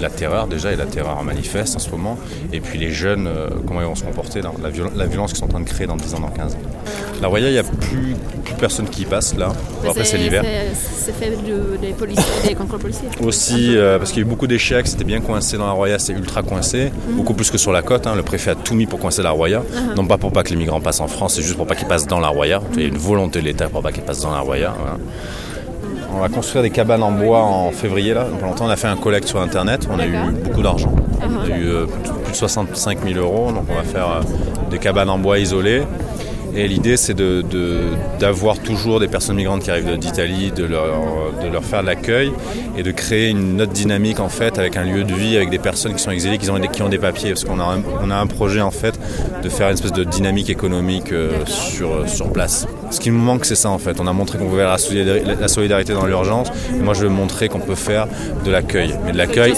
[0.00, 2.18] la terreur déjà, et la terreur manifeste en ce moment.
[2.52, 5.30] Et puis les jeunes, euh, comment ils vont se comporter, là, la, viol- la violence
[5.32, 6.58] qu'ils sont en train de créer dans 10 ans, dans 15 ans.
[7.22, 9.48] La Roya, il n'y a plus, plus personne qui y passe là.
[9.82, 10.42] Bon, après, c'est l'hiver.
[10.74, 13.08] c'est- fait de- des policiers, des contrôles policiers.
[13.22, 15.98] Aussi, euh, parce qu'il y a eu beaucoup d'échecs, c'était bien coincé dans la Roya,
[15.98, 18.06] c'est ultra coincé, beaucoup plus que sur la côte.
[18.06, 18.14] hein.
[18.14, 19.60] Le préfet a tout mis pour coincer la Roya.
[19.60, 19.94] Mhm.
[19.96, 21.88] Non pas pour pas que les migrants passent en France, c'est juste pour pas qu'ils
[21.88, 22.62] passent dans la Roya.
[22.74, 24.74] Il y a une volonté de l'État pour pas qu'ils passent dans la Roya.
[24.78, 24.96] voilà.
[26.12, 28.24] On va construire des cabanes en bois en février là.
[28.24, 29.88] Pour longtemps, on a fait un collecte sur internet.
[29.90, 30.12] On a eu
[30.44, 30.92] beaucoup d'argent.
[31.22, 31.86] On a eu euh,
[32.24, 33.52] plus de 65 000 euros.
[33.52, 34.20] Donc on va faire euh,
[34.70, 35.82] des cabanes en bois isolées.
[36.52, 40.84] Et l'idée, c'est de- de- d'avoir toujours des personnes migrantes qui arrivent d'Italie, de leur,
[41.40, 42.32] de leur faire de l'accueil
[42.76, 45.60] et de créer une autre dynamique en fait avec un lieu de vie, avec des
[45.60, 47.30] personnes qui sont exilées, qui ont des, qui ont des papiers.
[47.30, 48.98] Parce qu'on a, un- on a un projet en fait
[49.44, 52.66] de faire une espèce de dynamique économique euh, sur, sur place.
[52.90, 54.00] Ce qui nous manque, c'est ça en fait.
[54.00, 54.76] On a montré qu'on pouvait faire
[55.40, 56.48] la solidarité, dans l'urgence.
[56.74, 58.06] Et moi, je veux montrer qu'on peut faire
[58.44, 58.94] de l'accueil.
[59.04, 59.54] Mais de l'accueil,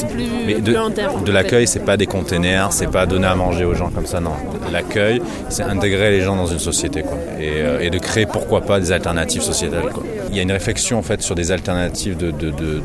[0.46, 4.06] mais de, l'accueil, c'est pas des containers, c'est pas donner à manger aux gens comme
[4.06, 4.32] ça, non.
[4.70, 7.16] L'accueil, c'est intégrer les gens dans une société, quoi.
[7.40, 10.02] Et, euh, et de créer, pourquoi pas, des alternatives sociétales, quoi.
[10.30, 12.80] Il y a une réflexion, en fait, sur des alternatives de, de, de, de,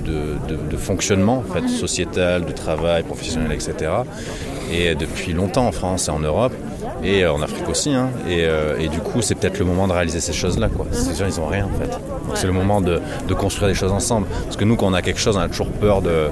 [0.50, 3.92] de- de fonctionnement, en fait, sociétal, de travail, professionnel, etc.
[4.72, 6.54] Et depuis longtemps en France et en Europe,
[7.04, 8.10] et euh, en Afrique aussi, hein.
[8.28, 10.86] et, euh, et du coup, c'est peut-être le moment de réaliser ces choses-là, quoi.
[10.92, 11.90] Ces gens, ils ont rien, en fait.
[11.90, 14.28] Donc, C'est le moment de, de construire des choses ensemble.
[14.46, 16.30] Parce que nous, quand on a quelque chose, on a toujours peur de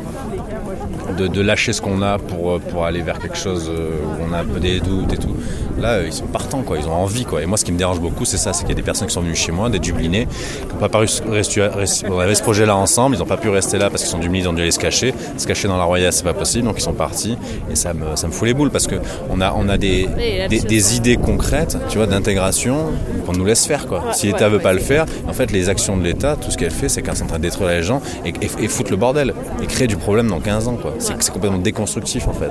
[1.17, 4.29] de, de lâcher ce qu'on a pour, euh, pour aller vers quelque chose euh, où
[4.29, 5.35] on a un peu des doutes et tout.
[5.79, 6.77] Là, euh, ils sont partants, quoi.
[6.77, 7.41] Ils ont envie, quoi.
[7.41, 9.07] Et moi, ce qui me dérange beaucoup, c'est ça, c'est qu'il y a des personnes
[9.07, 11.67] qui sont venues chez moi, des Dublinais, qui n'ont pas pu rester.
[12.09, 14.45] On avait ce projet-là ensemble, ils n'ont pas pu rester là parce qu'ils sont Dublinais,
[14.45, 15.13] ils ont dû aller se cacher.
[15.37, 17.37] Se cacher dans la Roya, c'est pas possible, donc ils sont partis.
[17.69, 18.95] Et ça me, ça me fout les boules parce que
[19.29, 20.07] on a, on a des,
[20.49, 22.77] des, des idées concrètes, tu vois, d'intégration
[23.25, 24.13] qu'on nous laisse faire, quoi.
[24.13, 26.71] Si l'État veut pas le faire, en fait, les actions de l'État, tout ce qu'elle
[26.71, 28.97] fait, c'est qu'elle est en train de détruire les gens et, et, et foutre le
[28.97, 32.50] bordel et créer du problème dans 15 ans, quoi C'est c'est complètement déconstructif, en fait.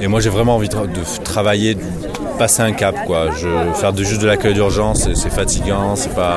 [0.00, 1.80] Et moi, j'ai vraiment envie de, de travailler, de
[2.38, 3.20] passer un cap, quoi.
[3.40, 3.48] Je,
[3.80, 6.36] faire de, juste de l'accueil d'urgence, c'est- c'est fatigant, c'est pas,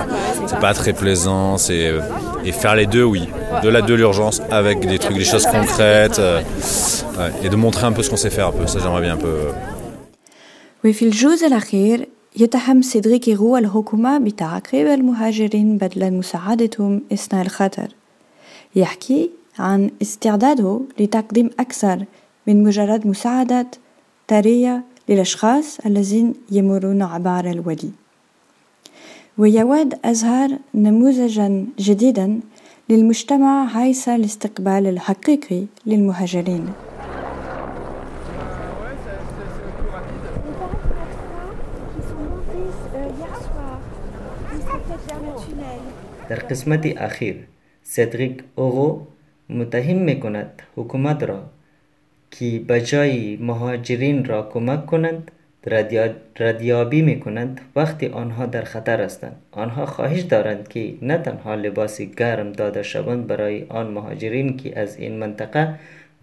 [0.49, 2.01] c'est pas très plaisant, c'est euh,
[2.47, 3.23] et faire les deux, oui,
[3.63, 6.41] de la de l'urgence avec des trucs, des choses concrètes, euh,
[7.17, 8.67] ouais, et de montrer un peu ce qu'on sait faire, un peu.
[8.67, 9.35] Ça, j'aimerais bien un peu.
[9.47, 9.51] euh,
[10.85, 17.87] وفي الجزء الأخير يتهم سيدريكي غو الحكومة بتعقيب المهاجرين بدلا مساعدتهم أثناء الخطر
[18.75, 22.04] يحكي عن استعداده لتقديم أكثر
[22.46, 23.66] من مجرد مساعدة
[24.28, 27.90] طارية للأشخاص الذين يمرون عبر الوادي.
[29.38, 32.40] ويود أزهر نموذجا جديدا
[32.88, 36.66] للمجتمع حيث الاستقبال الحقيقي للمهاجرين.
[46.30, 47.36] در قسمت اخیر
[47.84, 49.09] صدریک اوغو
[49.58, 51.42] متهم می کند حکومت را
[52.30, 55.30] که بجای مهاجرین را کمک کنند
[55.66, 61.54] ردیا- ردیابی می کنند وقتی آنها در خطر هستند آنها خواهش دارند که نه تنها
[61.54, 65.74] لباس گرم داده شوند برای آن مهاجرین که از این منطقه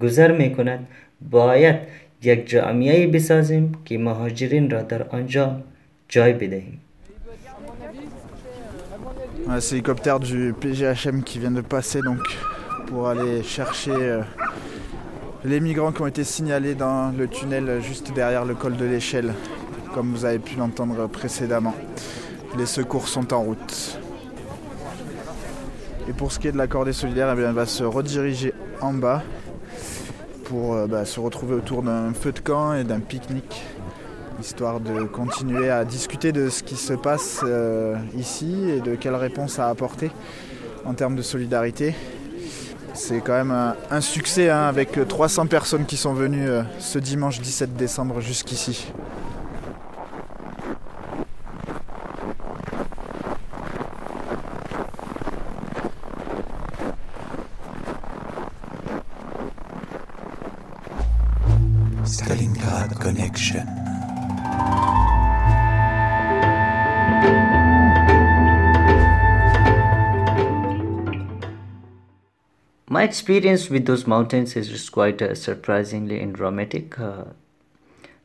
[0.02, 0.88] گذر می کنند
[1.32, 1.76] باید
[2.24, 5.62] یک جامعه بسازیم که مهاجرین را در آنجا
[6.10, 6.82] جای بدهیم.
[9.60, 12.26] C'est l'hélicoptère du PGHM qui vient de passer donc.
[12.88, 14.22] Pour aller chercher euh,
[15.44, 19.34] les migrants qui ont été signalés dans le tunnel juste derrière le col de l'échelle,
[19.94, 21.76] comme vous avez pu l'entendre précédemment.
[22.58, 24.00] Les secours sont en route.
[26.10, 28.54] Et pour ce qui est de la cordée solidaire, eh bien, elle va se rediriger
[28.82, 29.22] en bas
[30.46, 33.64] pour euh, bah, se retrouver autour d'un feu de camp et d'un pique-nique
[34.40, 39.16] histoire de continuer à discuter de ce qui se passe euh, ici et de quelles
[39.16, 40.12] réponses à apporter
[40.86, 41.96] en termes de solidarité.
[42.98, 47.40] C'est quand même un, succès hein, avec 300 personnes qui sont venues euh, ce dimanche
[47.40, 48.92] 17 décembre jusqu'ici.
[73.18, 77.24] Experience with those mountains is just quite uh, surprisingly and dramatic uh,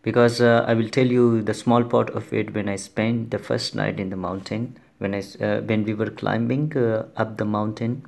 [0.03, 3.39] because uh, I will tell you the small part of it when I spent the
[3.39, 7.47] first night in the mountain when I uh, when we were climbing uh, up the
[7.47, 8.05] mountain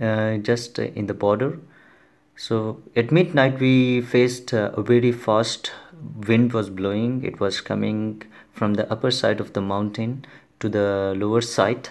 [0.00, 1.58] uh, just in the border.
[2.36, 5.72] So at midnight we faced a very fast
[6.28, 7.24] wind was blowing.
[7.24, 8.22] It was coming
[8.52, 10.24] from the upper side of the mountain
[10.60, 11.88] to the lower side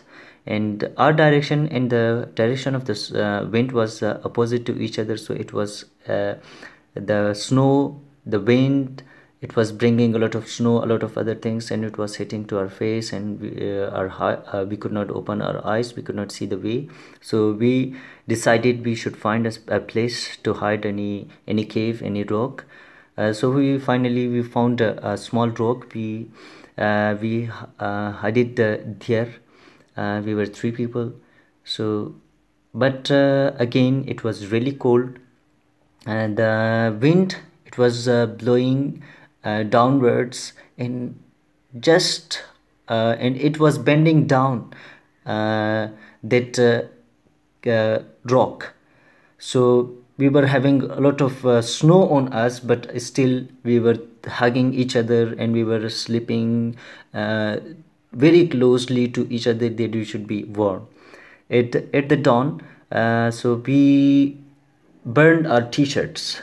[0.50, 4.78] and our direction and the direction of the s- uh, wind was uh, opposite to
[4.82, 5.18] each other.
[5.18, 6.36] So it was uh,
[6.96, 9.04] the snow the wind
[9.42, 12.16] it was bringing a lot of snow a lot of other things and it was
[12.18, 14.10] hitting to our face and we, uh, our
[14.54, 16.90] uh, we could not open our eyes we could not see the way.
[17.22, 17.96] So we
[18.28, 22.66] decided we should find a place to hide any any cave any rock.
[23.18, 25.94] Uh, so we finally we found a, a small rock.
[25.94, 26.30] We
[26.78, 29.34] we uh, hid it there
[30.00, 31.14] uh, we were three people.
[31.64, 32.16] So
[32.74, 35.20] but uh, again it was really cold.
[36.06, 39.04] And the wind it was uh, blowing
[39.44, 41.20] uh, downwards and
[41.80, 42.42] just
[42.88, 44.74] uh, and it was bending down
[45.26, 45.90] uh,
[46.24, 48.74] that uh, uh, rock.
[49.38, 53.98] So we were having a lot of uh, snow on us but still we were
[54.28, 56.76] hugging each other and we were sleeping
[57.14, 57.58] uh,
[58.12, 60.88] very closely to each other that we should be warm.
[61.50, 64.38] At, at the dawn uh, so we
[65.06, 66.42] burned our t-shirts.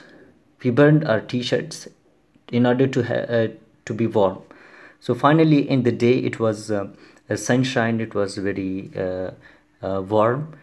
[0.62, 1.89] We burned our t-shirts
[2.53, 3.49] in order to uh,
[3.85, 4.43] to be warm.
[5.01, 6.89] So finally in the day it was uh,
[7.29, 9.31] a sunshine it was very uh,
[9.83, 10.57] uh, warm.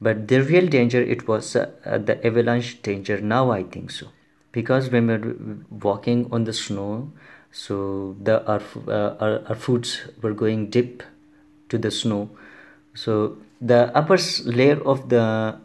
[0.00, 3.20] But the real danger it was uh, the avalanche danger.
[3.20, 4.08] Now i think so.
[4.52, 7.10] Because when we were walking on the snow
[7.52, 11.02] so the our, uh, our, our foots were going deep
[11.68, 12.30] to the snow.
[12.94, 15.58] So the upper layer of the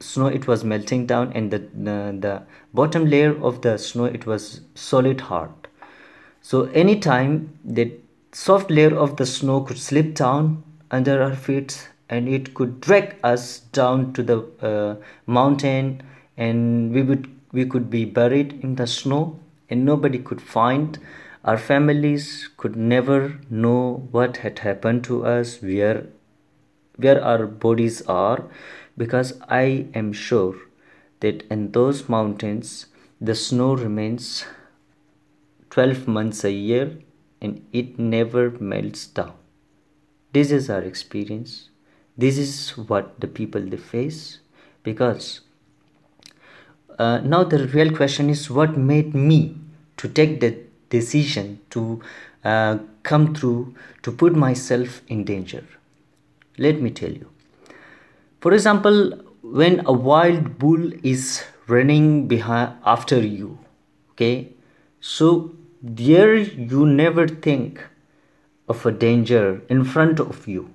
[0.00, 2.42] snow it was melting down and the, the the
[2.72, 5.50] bottom layer of the snow it was solid hard.
[6.40, 7.92] So anytime the
[8.32, 13.16] soft layer of the snow could slip down under our feet and it could drag
[13.22, 14.96] us down to the uh,
[15.26, 16.02] mountain
[16.38, 19.38] and we would we could be buried in the snow
[19.70, 20.98] and nobody could find.
[21.44, 26.06] Our families could never know what had happened to us where
[26.96, 28.44] where our bodies are
[29.02, 30.56] because i am sure
[31.20, 32.72] that in those mountains
[33.28, 34.44] the snow remains
[35.70, 36.98] 12 months a year
[37.40, 39.34] and it never melts down.
[40.32, 41.70] This is our experience.
[42.16, 44.40] This is what the people they face
[44.82, 45.40] because
[46.98, 49.56] uh, now the real question is what made me
[50.00, 50.50] to take the
[50.88, 52.00] decision to
[52.44, 55.64] uh, come through to put myself in danger.
[56.58, 57.28] Let me tell you.
[58.40, 63.58] For example when a wild bull is running behind after you
[64.12, 64.52] okay?
[65.00, 67.84] So there you never think
[68.68, 70.74] of a danger in front of you.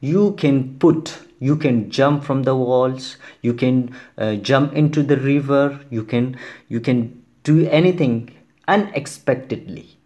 [0.00, 5.16] You can put you can jump from the walls you can uh, jump into the
[5.16, 6.36] river you can
[6.68, 8.34] you can do anything
[8.68, 9.96] unexpectedly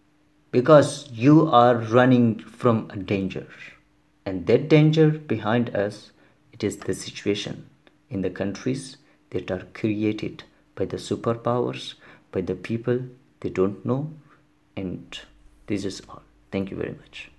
[0.50, 3.46] because you are running from a danger.
[4.24, 6.12] And that danger behind us
[6.52, 7.68] it is the situation
[8.08, 8.96] in the countries
[9.30, 10.44] that are created
[10.76, 11.94] by the superpowers
[12.30, 13.00] by the people
[13.40, 14.12] they don't know
[14.76, 15.20] and
[15.66, 16.22] this is all.
[16.52, 17.33] Thank you very much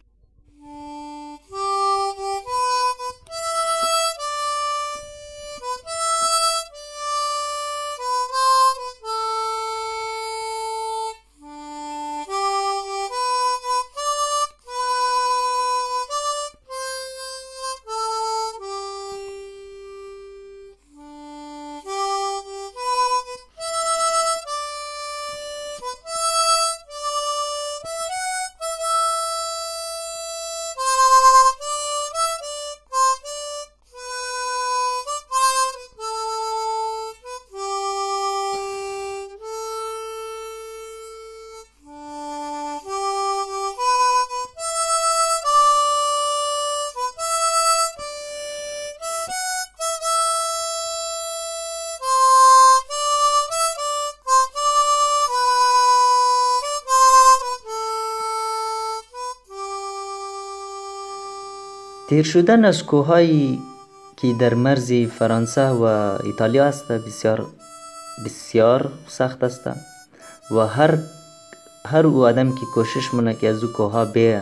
[62.15, 63.59] تیر شدن از کوههایی
[64.17, 65.83] که در مرز فرانسه و
[66.23, 67.47] ایتالیا است بسیار
[68.25, 69.69] بسیار سخت است
[70.51, 70.97] و هر
[71.85, 74.41] هر او آدم که کوشش مونه که از او کوه به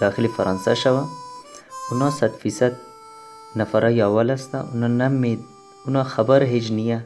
[0.00, 1.04] داخل فرانسه شوه
[1.90, 2.72] اونا صد فیصد
[3.56, 4.54] نفرای اول است.
[4.54, 5.40] اونا نمید
[5.86, 7.04] اونا خبر هیچ نیه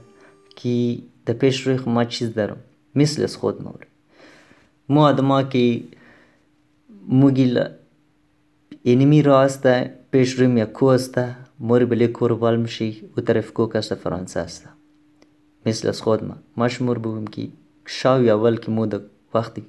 [0.57, 2.57] که در پیش روی ما چیز دارم.
[2.95, 3.85] مثل از خود مول
[4.89, 5.83] مو آدما که
[7.09, 7.55] موگی
[8.83, 9.67] اینمی راه است
[10.11, 11.21] پیش رویم یک کو است
[11.61, 14.69] موری بلی کور وال میشی او طرف کو کست فرانسه است
[15.67, 17.49] مثل از خود ما ما شمور بگم که
[17.87, 18.87] شاوی اول که مو
[19.35, 19.63] وقتی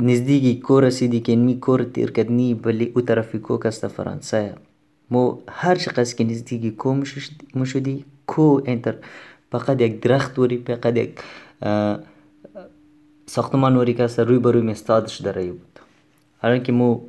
[0.00, 4.54] نزدیکی کو رسیدی که اینمی کور تیر کدنی بلی او طرفی کو کست فرانسه
[5.10, 6.94] مو هر چقدر که نزدیکی کو
[7.54, 8.94] مشدی کو انتر
[9.52, 11.20] فقط یک درخت وری فقط یک
[13.26, 15.78] ساختمان وری که روی بروی مستادش داره بود
[16.42, 17.00] الان که مو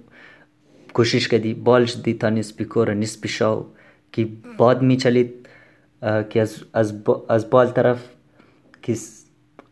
[0.93, 3.65] کوشش کردی بالش دی تا نسبی کور نسبی شاو
[4.11, 4.27] که
[4.57, 5.49] باد میچلید
[6.29, 6.93] که از, از,
[7.29, 8.09] از بال طرف
[8.81, 8.95] که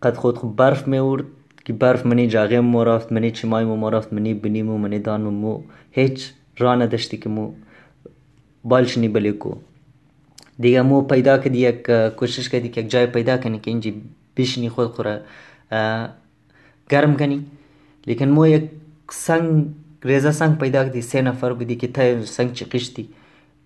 [0.03, 1.25] قد خود خود برف میورد
[1.65, 5.21] که برف منی جاغه مو رفت منی چمای مو رفت منی بنی مو منی دان
[5.21, 7.53] مو هیچ راه نداشتی که مو
[8.63, 9.55] بالش نی بلی کو.
[10.59, 14.01] دیگه مو پیدا کردی یک کوشش کردی که یک جای پیدا کنی که اینجی
[14.37, 15.21] بشنی خود خوره
[16.89, 17.45] گرم کنی.
[18.07, 18.69] لیکن مو یک
[19.11, 19.65] سنگ
[20.01, 23.09] پیدا کردی سه نفر بودی که تای سنگ چی قشتی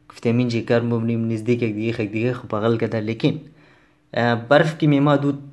[0.10, 3.40] گفتم اینجی گرم ببینیم نزدیک یک دیگه خیلی دیگه خب بغل کرده لیکن
[4.50, 5.44] برف که میما دود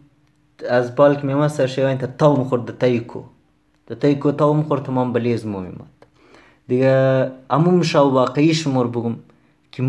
[0.68, 3.22] از بال که میما سر شوین تا تاو مخورد د تای کو
[3.88, 6.06] د تای کو تاو مخورد تمام بلیز مو میماد
[6.68, 9.16] دیگه اموم شاو واقعیش مور بگم
[9.72, 9.82] که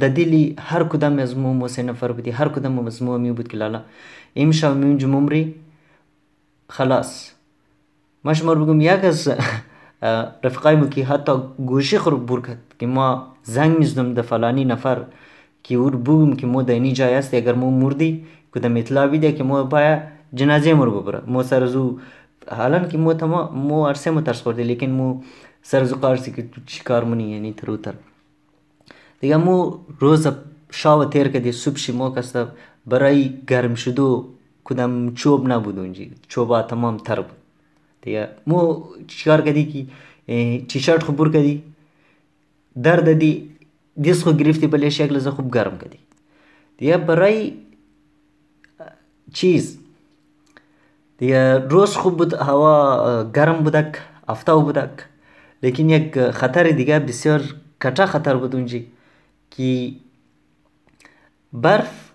[0.00, 3.32] د دلی هر کدام از مو مو سه نفر بودی هر کدام از مو می
[3.32, 3.82] بود که لالا
[4.34, 5.54] ایم شاو میونج ممری
[6.68, 7.30] خلاص
[8.24, 9.28] مش مور بگم یک از
[10.02, 11.32] رفقایمو که حتی
[11.66, 13.08] گوشی خور بور کرد که ما
[13.42, 15.04] زنگ میزدم د فلانی نفر
[15.62, 18.24] که اور بگم که مو در اینی جای است اگر مو مردی
[18.54, 20.02] کدام اطلاع بیده که مو باید
[20.34, 21.98] جنازه مو رو ببره مو سر زو
[22.58, 25.22] حالا که مو تما مو عرصه مو ترس خورده لیکن مو
[25.62, 27.94] سر زو قارسی که تو چی کار منی یعنی تر و تر
[29.20, 29.56] دیگه مو
[29.98, 30.26] روز
[30.70, 32.48] شاو تیر کردی صبحی مو کستا
[32.86, 34.08] برای گرم شدو
[34.64, 37.41] کدام چوب نبود اونجی چوبا تمام تر بود
[38.01, 41.63] دیگه مو چیکار کردی که تی شرت خوب بر کردی
[42.83, 43.31] درد دی
[44.01, 45.99] دیس خو گرفتی بله شکل ز خوب گرم کردی
[46.77, 47.53] دیگه برای
[49.33, 49.79] چیز
[51.17, 55.05] دیگه روز خوب بود هوا گرم بودک آفتاب بودک
[55.63, 57.41] لیکن یک خطر دیگه بسیار
[57.83, 58.87] کچا خطر بود اونجی
[59.51, 59.91] که
[61.53, 62.11] برف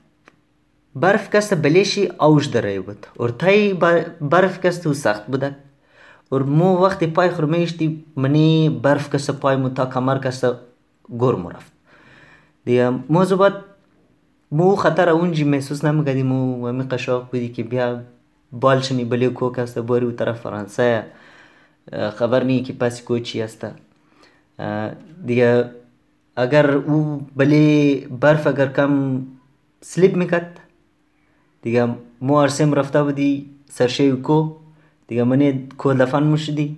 [0.94, 3.74] برف کست بلیشی اوج داره بود اور تای
[4.20, 5.26] برف کست و سخت
[6.31, 10.47] Urmu vakti pay hurmeyişti mini berf kese pay muta kamar kese
[11.09, 11.71] gormu raft.
[12.65, 13.63] Diye muzubat
[14.51, 18.03] mu xatara unji mehsus namgadi mu vami qaşaq eh, eh, budi ki biya
[18.51, 21.05] balşini bile ko kese bari utara Fransa'ya
[21.91, 23.71] خبر نیه که پاسی کو چی هستا
[25.25, 25.71] دیگه
[26.35, 29.21] اگر او بلی برف اگر کم
[29.81, 30.47] سلیپ میکد
[31.61, 34.55] دیگه مو ارسیم رفته بودی سرشه کو
[35.07, 36.77] دیگه منی کو دفن مشدی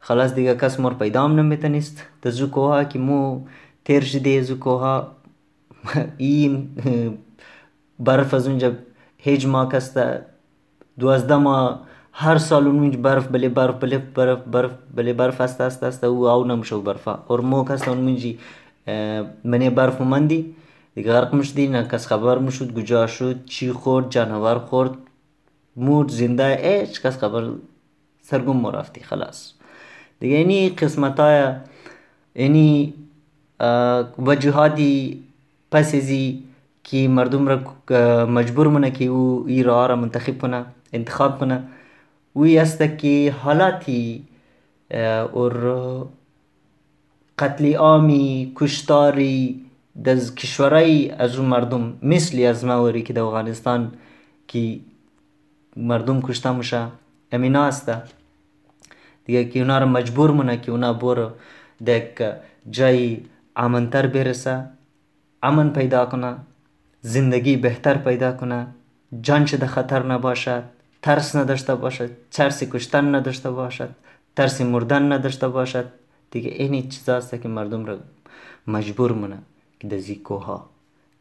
[0.00, 3.40] خلاص دیگه کس مور پیدا هم نمیتونست دزو کوها که مو
[3.84, 5.16] تیر شده زو کوها
[6.16, 6.68] این
[8.06, 8.72] برف از اونجا
[9.18, 10.26] هیچ ما کسته
[10.98, 15.82] دوازده ماه هر سال اونج برف بله برف بله برف برف بله برف است است
[15.82, 17.18] است او او نمیشه برفا.
[17.28, 18.38] اور مو کسته اونجی
[19.44, 20.54] منی برف مندی.
[20.94, 24.90] دیگه غرق مشدی نه کس خبر مشد کجا شد چی خورد جانور خورد
[25.76, 27.50] مرد زنده هیچ کس خبر
[28.30, 29.52] سرگم ما رفتی خلاص.
[30.20, 31.52] دیگه اینی قسمت های
[32.34, 32.94] اینی
[34.18, 35.22] وجوهاتی
[35.70, 36.44] پس ازی
[36.84, 37.58] که مردم را
[38.26, 41.62] مجبور منه که او ای راه را منتخب کنه انتخاب کنه.
[42.36, 44.24] وی است که حالاتی
[45.32, 46.08] اور
[47.38, 49.60] قتل عامی کشتاری
[50.04, 53.92] در کشورهای از اون مردم مثلی از موری که در افغانستان
[54.48, 54.80] که
[55.76, 56.86] مردم کشته میشه
[57.32, 57.90] امینا است
[59.38, 61.30] اونا رو مجبور مونه که اونا برو.
[61.84, 62.02] در
[62.70, 63.20] جای
[63.56, 64.64] امنتر برسه
[65.42, 66.36] امن پیدا کنه
[67.00, 68.66] زندگی بهتر پیدا کنه
[69.22, 70.64] جانش در خطر نباشد
[71.02, 73.90] ترس نداشته باشد ترس کشتن نداشته باشد
[74.36, 75.86] ترس مردن نداشته باشد
[76.30, 77.96] دیگه اینی چیزاست که مردم رو
[78.66, 79.38] مجبور مونه
[79.80, 80.70] که دزی کوها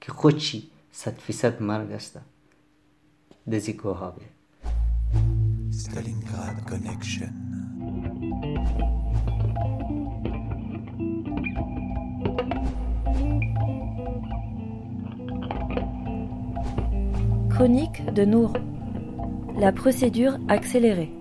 [0.01, 2.19] که خودشی صد فیصد مرگ است.
[3.51, 4.21] دزی کوها به
[5.71, 7.33] Stalingrad Connection.
[17.49, 18.53] Chronique de Nour.
[19.57, 21.11] La procédure accélérée.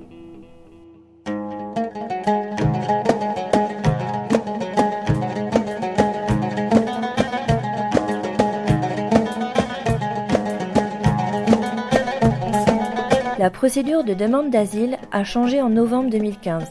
[13.49, 16.65] La procédure de demande d'asile a changé en novembre 2015.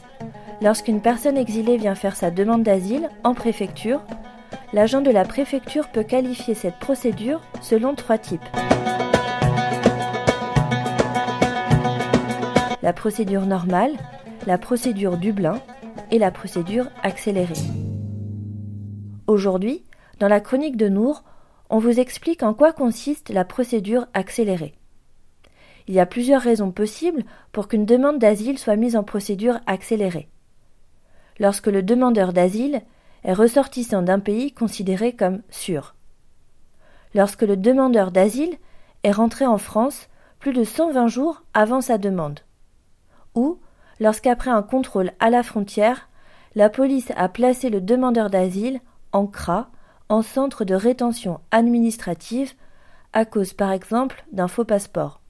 [0.62, 4.04] Lorsqu'une personne exilée vient faire sa demande d'asile en préfecture,
[4.74, 8.48] l'agent de la préfecture peut qualifier cette procédure selon trois types.
[12.84, 13.94] La procédure normale,
[14.46, 15.60] la procédure Dublin
[16.12, 17.56] et la procédure accélérée.
[19.26, 19.84] Aujourd'hui,
[20.20, 21.24] dans la chronique de Nour,
[21.72, 24.76] on vous explique en quoi consiste la procédure accélérée.
[25.88, 30.30] Il y a plusieurs raisons possibles pour qu'une demande d'asile soit mise en procédure accélérée.
[31.40, 32.82] Lorsque le demandeur d'asile
[33.24, 35.96] est ressortissant d'un pays considéré comme sûr.
[37.14, 38.58] Lorsque le demandeur d'asile
[39.04, 40.10] est rentré en France
[40.40, 42.42] plus de 120 jours avant sa demande.
[43.34, 43.60] Ou
[44.00, 46.10] lorsqu'après un contrôle à la frontière,
[46.56, 48.82] la police a placé le demandeur d'asile
[49.14, 49.70] en CRA,
[50.10, 52.54] en centre de rétention administrative,
[53.14, 55.22] à cause par exemple d'un faux passeport.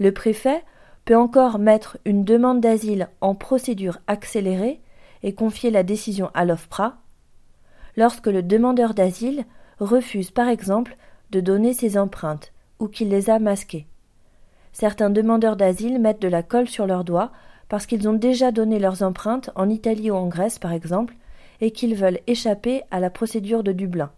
[0.00, 0.64] Le préfet
[1.04, 4.80] peut encore mettre une demande d'asile en procédure accélérée
[5.22, 6.96] et confier la décision à l'OFPRA
[7.96, 9.44] lorsque le demandeur d'asile
[9.78, 10.96] refuse par exemple
[11.30, 13.86] de donner ses empreintes ou qu'il les a masquées.
[14.72, 17.30] Certains demandeurs d'asile mettent de la colle sur leurs doigts
[17.68, 21.14] parce qu'ils ont déjà donné leurs empreintes en Italie ou en Grèce par exemple
[21.60, 24.10] et qu'ils veulent échapper à la procédure de Dublin.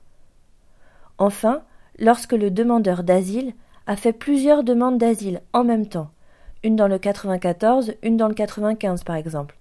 [1.18, 1.62] Enfin,
[1.98, 3.54] lorsque le demandeur d'asile
[3.86, 6.10] a fait plusieurs demandes d'asile en même temps,
[6.62, 9.56] une dans le 94, une dans le 95 par exemple,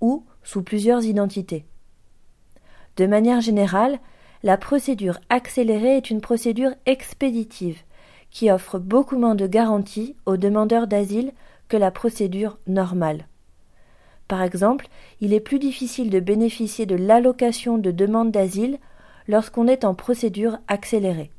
[0.00, 1.64] ou sous plusieurs identités.
[2.96, 3.98] De manière générale,
[4.42, 7.80] la procédure accélérée est une procédure expéditive
[8.30, 11.32] qui offre beaucoup moins de garanties aux demandeurs d'asile
[11.68, 13.26] que la procédure normale.
[14.26, 14.88] Par exemple,
[15.20, 18.78] il est plus difficile de bénéficier de l'allocation de demande d'asile
[19.28, 21.30] lorsqu'on est en procédure accélérée.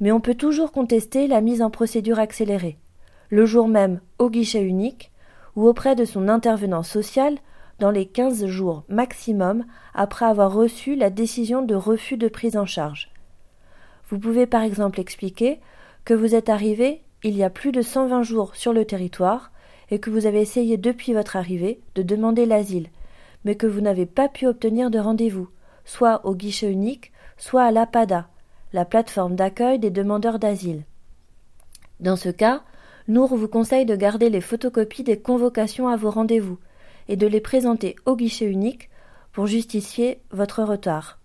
[0.00, 2.78] Mais on peut toujours contester la mise en procédure accélérée,
[3.30, 5.10] le jour même au guichet unique
[5.54, 7.38] ou auprès de son intervenant social
[7.78, 12.66] dans les 15 jours maximum après avoir reçu la décision de refus de prise en
[12.66, 13.10] charge.
[14.08, 15.60] Vous pouvez par exemple expliquer
[16.04, 19.50] que vous êtes arrivé il y a plus de 120 jours sur le territoire
[19.90, 22.88] et que vous avez essayé depuis votre arrivée de demander l'asile,
[23.44, 25.48] mais que vous n'avez pas pu obtenir de rendez-vous,
[25.84, 28.28] soit au guichet unique, soit à l'APADA,
[28.76, 30.84] la plateforme d'accueil des demandeurs d'asile.
[31.98, 32.62] Dans ce cas,
[33.08, 36.58] Nour vous conseille de garder les photocopies des convocations à vos rendez-vous
[37.08, 38.90] et de les présenter au guichet unique
[39.32, 41.18] pour justifier votre retard.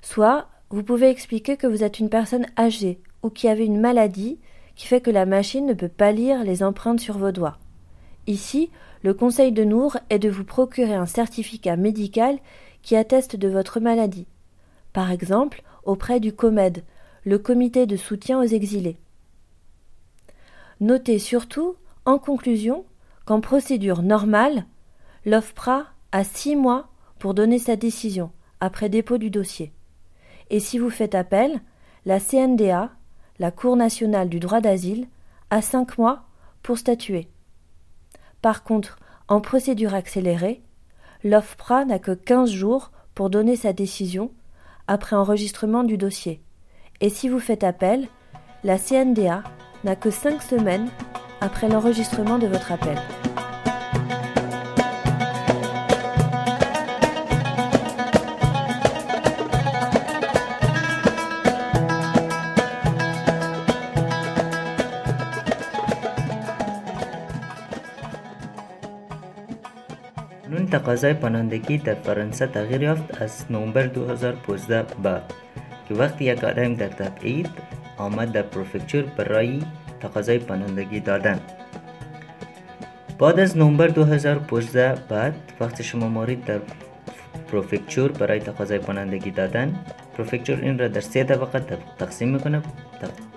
[0.00, 4.38] Soit vous pouvez expliquer que vous êtes une personne âgée ou qui avait une maladie
[4.76, 7.58] qui fait que la machine ne peut pas lire les empreintes sur vos doigts.
[8.26, 8.70] Ici,
[9.02, 12.38] le conseil de Nour est de vous procurer un certificat médical
[12.80, 14.26] qui atteste de votre maladie.
[14.94, 16.84] Par exemple, auprès du COMED,
[17.24, 18.98] le comité de soutien aux exilés.
[20.80, 22.84] Notez surtout, en conclusion,
[23.24, 24.66] qu'en procédure normale,
[25.24, 28.30] l'OFPRA a six mois pour donner sa décision
[28.60, 29.72] après dépôt du dossier.
[30.50, 31.60] Et si vous faites appel,
[32.04, 32.90] la CNDA,
[33.38, 35.08] la Cour nationale du droit d'asile,
[35.48, 36.24] a cinq mois
[36.62, 37.28] pour statuer.
[38.42, 40.62] Par contre, en procédure accélérée,
[41.24, 44.30] l'OFPRA n'a que quinze jours pour donner sa décision
[44.88, 46.42] après enregistrement du dossier.
[47.00, 48.08] Et si vous faites appel,
[48.64, 49.44] la CNDA
[49.84, 50.88] n'a que cinq semaines
[51.40, 52.98] après l'enregistrement de votre appel.
[70.70, 75.32] تقاضای پناهندگی در فرانسه تغییر یافت از نوامبر 2015 بعد
[75.88, 77.50] که وقتی یک آدم در تبعید
[77.96, 79.62] آمد در پروفکچور برای
[80.00, 81.40] تقاضای پناهندگی دادن.
[83.18, 86.60] بعد از نوامبر 2015 بعد وقتی شما مورد در
[87.52, 89.74] پروفکچور برای تقاضای پناهندگی دادن
[90.16, 91.60] پروفکچور این را در سه طبقه
[91.98, 92.62] تقسیم می‌کنه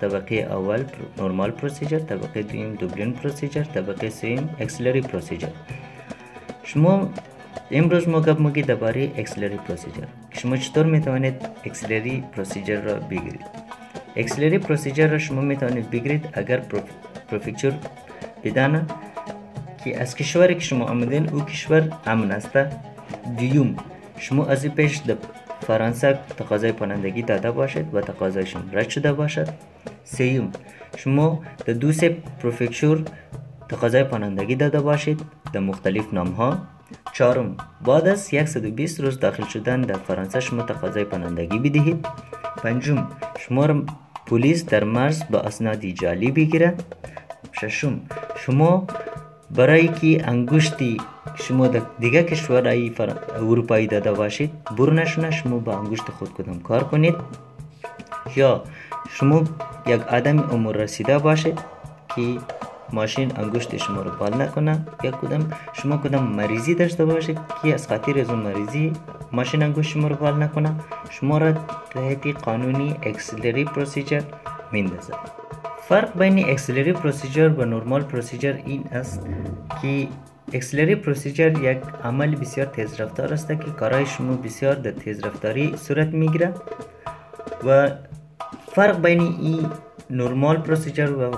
[0.00, 0.84] طبقه اول
[1.18, 5.48] نورمال پروسیجر طبقه دوم دوبلین پروسیجر طبقه سوم اکسلری پروسیجر.
[6.64, 7.10] شما
[7.70, 11.34] امروز ما گپ میگی درباره اکسلری پروسیجر شما چطور می‌توانید
[11.64, 13.46] اکسلری پروسیجر را بگیرید
[14.16, 16.60] اکسلری پروسیجر را شما می‌توانید بگیرید اگر
[17.28, 17.72] پروفکچور
[18.44, 18.86] بدانه
[19.84, 22.58] که از کشوری که شما آمدین او کشور امن است
[23.36, 23.76] دیوم
[24.18, 25.16] شما از پیش در
[25.66, 29.48] فرانسه تقاضای پناهندگی داده باشید و تقاضایشون رد شده باشد
[30.04, 30.50] سیوم
[30.96, 33.04] شما در دو سه پروفکچور
[33.72, 35.20] تقاضای پناهندگی داده باشید
[35.52, 36.58] در مختلف نام ها
[37.12, 37.56] چهارم
[37.86, 42.06] بعد از 120 روز داخل شدن در فرانسه شما تقاضای پناهندگی بدهید.
[42.56, 43.08] پنجم
[43.38, 43.82] شما را
[44.26, 46.74] پلیس در مرز با اسنادی جعلی بگیره.
[47.52, 48.00] ششم
[48.36, 48.86] شما
[49.50, 50.96] برای که انگشتی
[51.34, 53.16] شما در دیگه کشورهای فر...
[53.36, 57.14] اروپایی داده باشید برنشونه شما با انگشت خود کدام کار کنید.
[58.36, 58.62] یا
[59.10, 59.44] شما
[59.86, 61.58] یک آدم عمر رسیده باشید
[62.16, 62.38] که
[62.92, 64.86] ماشین انگشت شما رو بال نکنه.
[65.02, 68.92] یا کدام شما کدام مریضی داشته باشید که از خاطر از مریضی
[69.32, 70.74] ماشین انگشت شما رو بال نکنه.
[71.10, 71.52] شما را
[71.90, 74.22] تحت قانونی اکسلری پروسیجر
[74.72, 75.12] میندازه.
[75.88, 79.26] فرق بین اکسلری پروسیجر و نورمال پروسیجر این است
[79.82, 80.08] که
[80.52, 85.76] اکسلری پروسیجر یک عمل بسیار تیز رفتار است که کارهای شما بسیار در تیز رفتاری
[85.76, 86.54] صورت می‌گیره.
[87.66, 87.90] و
[88.72, 89.66] فرق بین این
[90.10, 91.30] نورمال پروسیجر و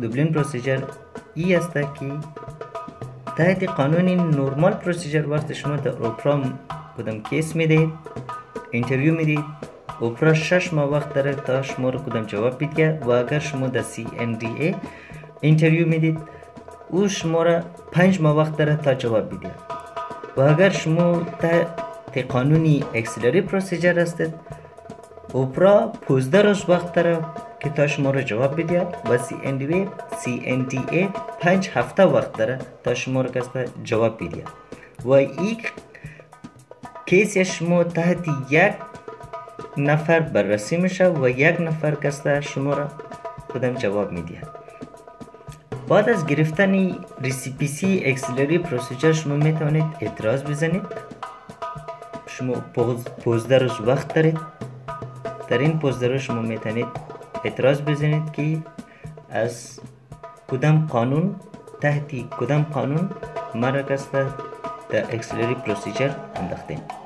[0.00, 0.80] دوبلین پروسیجر
[1.34, 2.12] ای است که
[3.36, 6.42] تحت قانون نورمال پروسیجر وقت شما در اوپرا
[6.98, 7.90] کدام کیس میدهید
[8.70, 9.44] اینترویو میدهید
[10.00, 13.82] اوپرا شش ماه وقت داره تا شما رو کدام جواب بده و اگر شما در
[13.82, 14.74] سی ان دی ای
[15.40, 16.18] اینترویو میدید
[16.88, 17.60] او شما را
[17.92, 19.50] پنج ماه وقت داره تا جواب بده
[20.36, 24.34] و اگر شما تحت قانونی اکسلری پروسیجر هستید
[25.32, 27.18] اوپرا 15 روز وقت داره
[27.60, 29.88] که تا شما رو جواب بده و سی ان دی
[30.18, 31.08] سی ان دی ای
[31.40, 34.42] پنج هفته وقت داره تا شما رو کسته جواب بده
[35.04, 35.56] و این
[37.06, 38.72] کیس شما تحت یک
[39.76, 42.88] نفر بررسی میشه و یک نفر کسته شما را
[43.48, 44.42] کدام جواب میده
[45.88, 50.82] بعد از گرفتن ریسیپیسی اکسلری پروسیجر شما می‌توانید اعتراض بزنید.
[52.26, 52.54] شما
[53.24, 54.38] پوزده روز وقت دارید.
[55.48, 56.86] در این پوزده روز شما می‌تونید
[57.44, 58.58] اعتراض بزنید که
[59.30, 59.80] از
[60.48, 61.34] کدام قانون
[61.80, 63.10] تحتی کدام قانون
[63.54, 64.26] مرا کسته
[64.90, 66.99] در اکسلری پروسیجر انداختیم.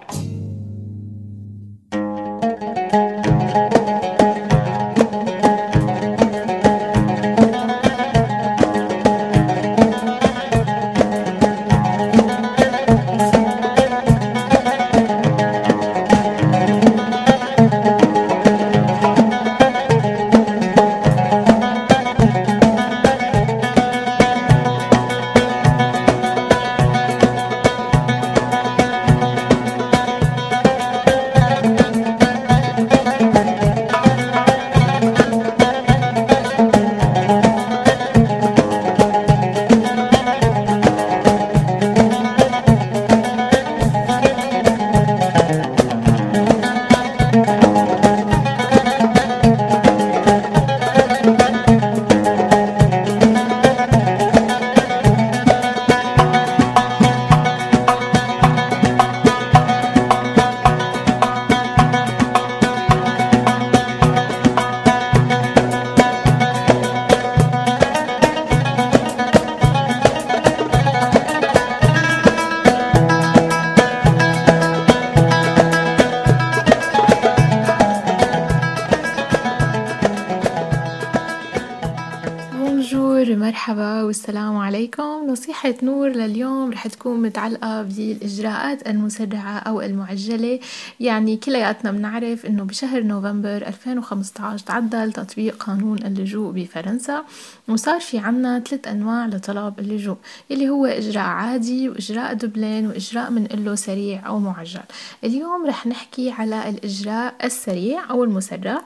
[83.65, 85.27] مرحبا والسلام عليكم.
[85.27, 90.61] نصيحة نور لليوم رح تكون متعلقة بالإجراءات المسرعة أو المعجلة.
[91.01, 97.25] يعني كلياتنا بنعرف أنه بشهر نوفمبر 2015 تعدل تطبيق قانون اللجوء بفرنسا
[97.69, 100.17] وصار في عنا ثلاث أنواع لطلب اللجوء
[100.51, 104.81] اللي هو إجراء عادي وإجراء دبلين وإجراء منقله سريع أو معجل.
[105.25, 108.83] اليوم رح نحكي على الإجراء السريع أو المسرع.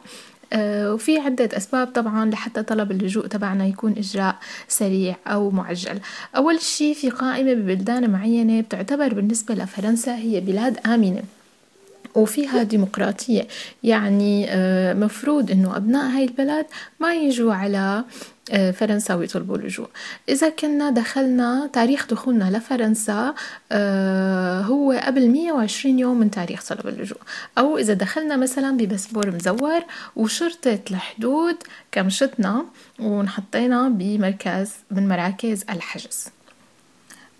[0.56, 4.36] وفي عدة أسباب طبعا لحتى طلب اللجوء تبعنا يكون إجراء
[4.68, 6.00] سريع أو معجل.
[6.36, 11.22] أول شي في قائمة ببلدان معينة بتعتبر بالنسبة لفرنسا هي بلاد آمنة.
[12.18, 13.46] وفيها ديمقراطية.
[13.82, 16.66] يعني آه، مفروض إنه أبناء هاي البلد
[17.00, 18.04] ما يجوا على
[18.50, 19.88] آه، فرنسا ويطلبوا اللجوء
[20.28, 23.34] إذا كنا دخلنا تاريخ دخولنا لفرنسا
[23.72, 27.18] آه، هو قبل 120 يوم من تاريخ طلب اللجوء.
[27.58, 29.80] أو إذا دخلنا مثلا بباسبور مزور
[30.16, 31.56] وشرطة الحدود
[31.92, 32.64] كمشتنا
[33.00, 36.37] ونحطينا بمركز من مراكز الحجز.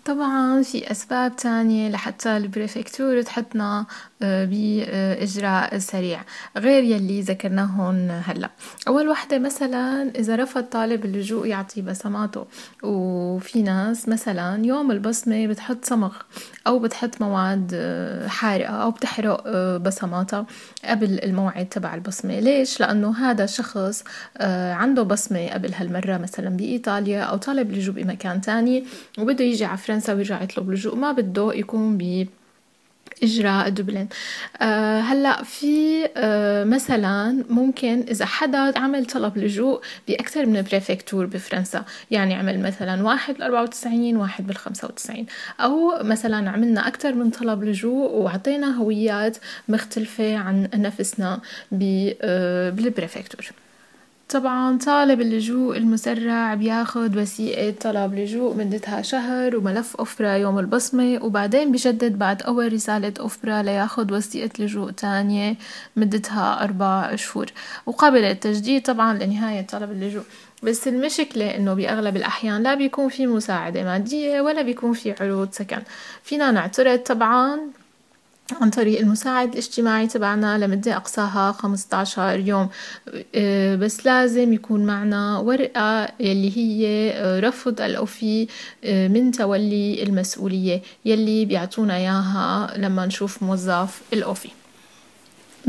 [0.09, 3.85] طبعا في أسباب تانية لحتى البريفكتور تحطنا
[4.21, 6.21] آه، بإجراء سريع
[6.57, 8.49] غير يلي ذكرناهن هلأ
[8.87, 12.45] أول وحدة مثلا إذا رفض طالب اللجوء يعطي بصماته
[12.83, 16.15] وفي ناس مثلا يوم البصمة بتحط صمغ
[16.67, 20.45] أو بتحط مواد آه، حارقة أو بتحرق آه، بصماتها
[20.85, 24.03] قبل الموعد تبع البصمة ليش؟ لأنه هذا شخص
[24.71, 28.85] عنده بصمة قبل هالمرة مثلا بإيطاليا أو طالب لجوء بمكان تاني
[29.19, 29.77] وبده يجي على
[30.09, 32.27] ويرجع يطلب لجوء ما بده يكون ب
[33.23, 34.07] إجراء دبلن
[34.61, 41.85] أه هلأ في أه مثلا ممكن إذا حدا عمل طلب لجوء بأكثر من بريفكتور بفرنسا.
[42.11, 45.25] يعني عمل مثلا واحد بال 94 واحد بال 95
[45.59, 49.37] أو مثلا عملنا أكثر من طلب لجوء وعطينا هويات
[49.67, 51.39] مختلفة عن نفسنا
[51.71, 53.68] بالبريفكتور
[54.29, 61.71] طبعا طالب اللجوء المسرع بياخد وثيقة طلب لجوء مدتها شهر وملف أوفرا يوم البصمة وبعدين
[61.71, 65.55] بجدد بعد أول رسالة أوفرا لياخد وثيقة لجوء تانية
[65.95, 67.51] مدتها أربع أشهر
[67.85, 70.23] وقبل التجديد طبعا لنهاية طلب اللجوء.
[70.63, 75.81] بس المشكلة إنه بأغلب الأحيان لا بيكون في مساعدة مادية ولا بيكون في عروض سكن.
[76.23, 77.59] فينا نعترض طبعا
[78.53, 82.69] عن طريق المساعد الاجتماعي تبعنا لمدة أقصاها 15 يوم.
[83.35, 88.47] آه، بس لازم يكون معنا ورقة يلي هي آه، رفض الأوفي
[88.83, 94.49] آه، من تولي المسؤولية يلي بيعطونا إياها لما نشوف موظف الأوفي.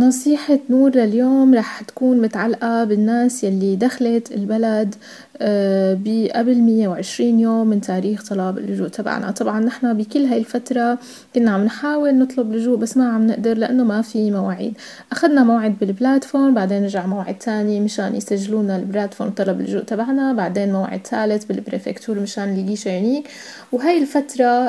[0.01, 4.95] نصيحة نور لليوم رح تكون متعلقة بالناس يلي دخلت البلد
[5.43, 9.31] آه، بقبل مية وعشرين يوم من تاريخ طلب اللجوء تبعنا.
[9.31, 10.99] طبعا نحنا بكل هاي الفترة
[11.35, 14.75] كنا عم نحاول نطلب لجوء بس ما عم نقدر لأنه ما في مواعيد.
[15.13, 21.07] أخذنا موعد بالبلاتفورم بعدين رجع موعد تاني مشان يسجلونا البلاتفورم طلب اللجوء تبعنا بعدين موعد
[21.07, 23.29] ثالث بالبريفكتور مشان لقيشة يونيك.
[23.73, 24.69] وهي الفترة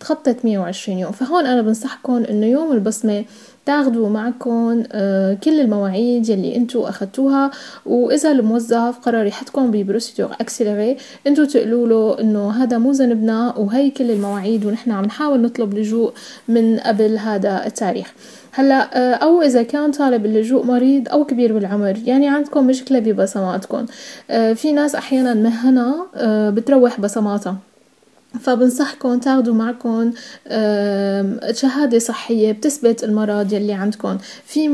[0.00, 1.12] تخطت مية وعشرين يوم.
[1.12, 3.24] فهون أنا بنصحكم إنه يوم البصمة
[3.70, 7.50] تاخدوا معكم آه، كل المواعيد يلي انتو أخدتوها.
[7.86, 10.96] وإذا الموظف قرر يحطكم ببروسيدور أكسلري
[11.26, 16.12] انتو تقولوا له إنه هذا مو ذنبنا وهي كل المواعيد ونحن عم نحاول نطلب لجوء
[16.48, 18.12] من قبل هذا التاريخ.
[18.52, 23.86] هلأ آه، أو إذا كان طالب اللجوء مريض أو كبير بالعمر يعني عندكم مشكلة ببصماتكم.
[24.30, 26.06] آه، في ناس أحيانا مهنة
[26.50, 27.69] بتروح بصماتها.
[28.40, 30.12] فبنصحكم تاخدوا معكم
[31.52, 34.18] شهادة صحية بتثبت المرض يلي عندكم.
[34.44, 34.68] في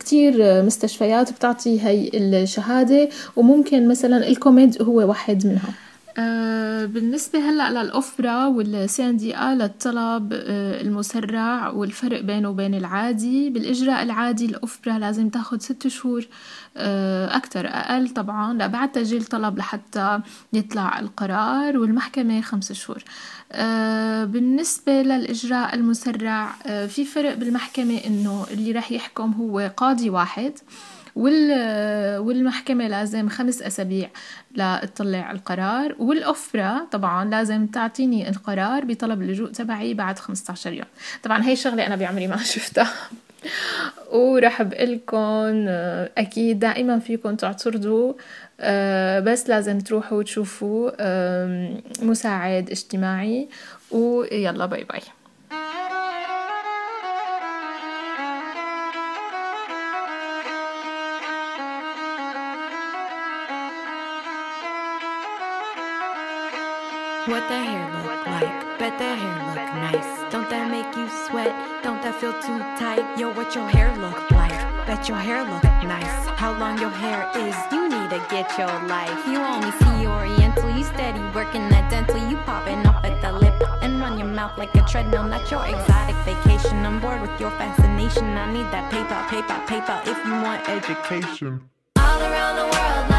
[0.00, 5.85] كتير مستشفيات بتعطي هاي الشهادة وممكن مثلا الكوميد هو واحد منها.
[6.18, 7.38] أه بالنسبة
[8.48, 15.62] والسي ان دي للطلب أه المسرع والفرق بينه وبين العادي بالإجراء العادي الأوفرا لازم تاخد
[15.62, 16.26] ست شهور
[16.76, 20.20] أه أكتر أقل طبعا لبعد تسجيل طلب لحتى
[20.52, 23.02] يطلع القرار والمحكمة خمس شهور.
[23.52, 30.52] أه بالنسبة للإجراء المسرع أه في فرق بالمحكمة إنه اللي راح يحكم هو قاضي واحد.
[31.16, 34.08] والمحكمة لازم خمس أسابيع
[34.56, 40.86] لتطلع القرار والأفرة طبعا لازم تعطيني القرار بطلب اللجوء تبعي بعد 15 يوم.
[41.22, 42.92] طبعا هي شغلة أنا بعمري ما شفتها.
[44.12, 45.68] ورح بقلكن
[46.18, 48.12] أكيد دائما فيكم تعترضوا
[49.20, 50.90] بس لازم تروحوا تشوفوا
[52.04, 53.48] مساعد اجتماعي
[53.90, 55.00] ويلا باي باي.
[67.26, 68.78] What that hair look like?
[68.78, 70.30] Bet that hair look nice.
[70.30, 71.50] Don't that make you sweat?
[71.82, 73.02] Don't that feel too tight?
[73.18, 74.54] Yo, what your hair look like?
[74.86, 76.14] Bet your hair look nice.
[76.38, 79.10] How long your hair is, you need to get your life.
[79.26, 82.14] You only see Oriental, you steady working that dental.
[82.30, 85.24] You popping up at the lip and run your mouth like a treadmill.
[85.26, 86.86] Not your exotic vacation.
[86.86, 88.38] I'm bored with your fascination.
[88.38, 89.98] I need that paper, paper, paper.
[90.06, 91.66] If you want education.
[91.98, 93.15] All around the world,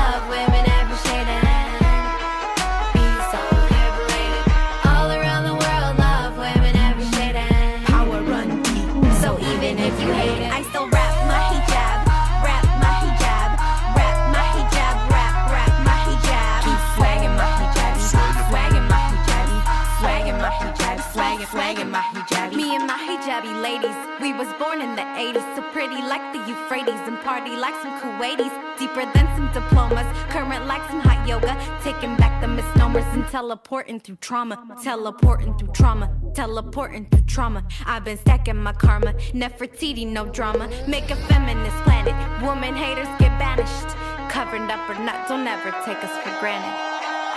[25.88, 30.66] 80s, pretty like the Euphrates and party like some Kuwaitis, deeper than some diplomas, current
[30.66, 36.10] like some hot yoga, taking back the misnomers and teleporting through trauma, teleporting through trauma,
[36.34, 37.64] teleporting through trauma.
[37.86, 43.38] I've been stacking my karma, Nefertiti, no drama, make a feminist planet, woman haters get
[43.40, 43.96] banished,
[44.30, 46.76] covered up or not, don't ever take us for granted.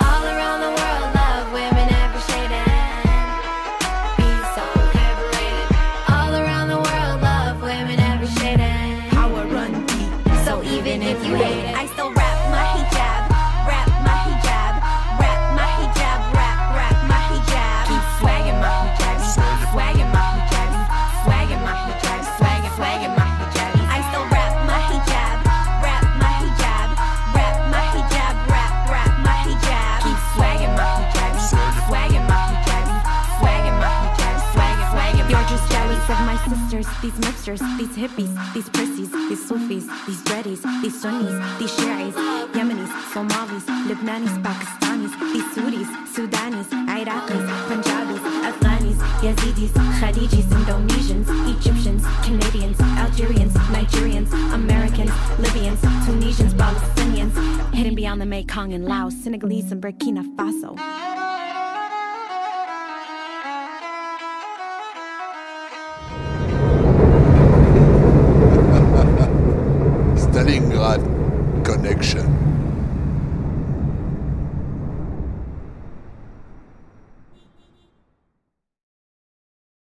[0.03, 1.20] All around the world,
[11.31, 11.70] rain.
[37.03, 42.17] These mixtures, these hippies, these prissies, these Sufis, these dreadies, these Sunnis, these Shiites,
[42.55, 52.81] Yemenis, Somalis, Lebanese, Pakistanis, these Sudis, Sudanis, Iraqis, Punjabis, Afghanis, Yazidis, Khadijis, Indonesians, Egyptians, Canadians,
[52.99, 60.25] Algerians, Nigerians, Americans, Libyans, Tunisians, Palestinians, hidden beyond the Mekong and Laos, Senegalese and Burkina
[60.37, 61.50] Faso.
[70.51, 70.69] feeling
[71.63, 72.40] connection.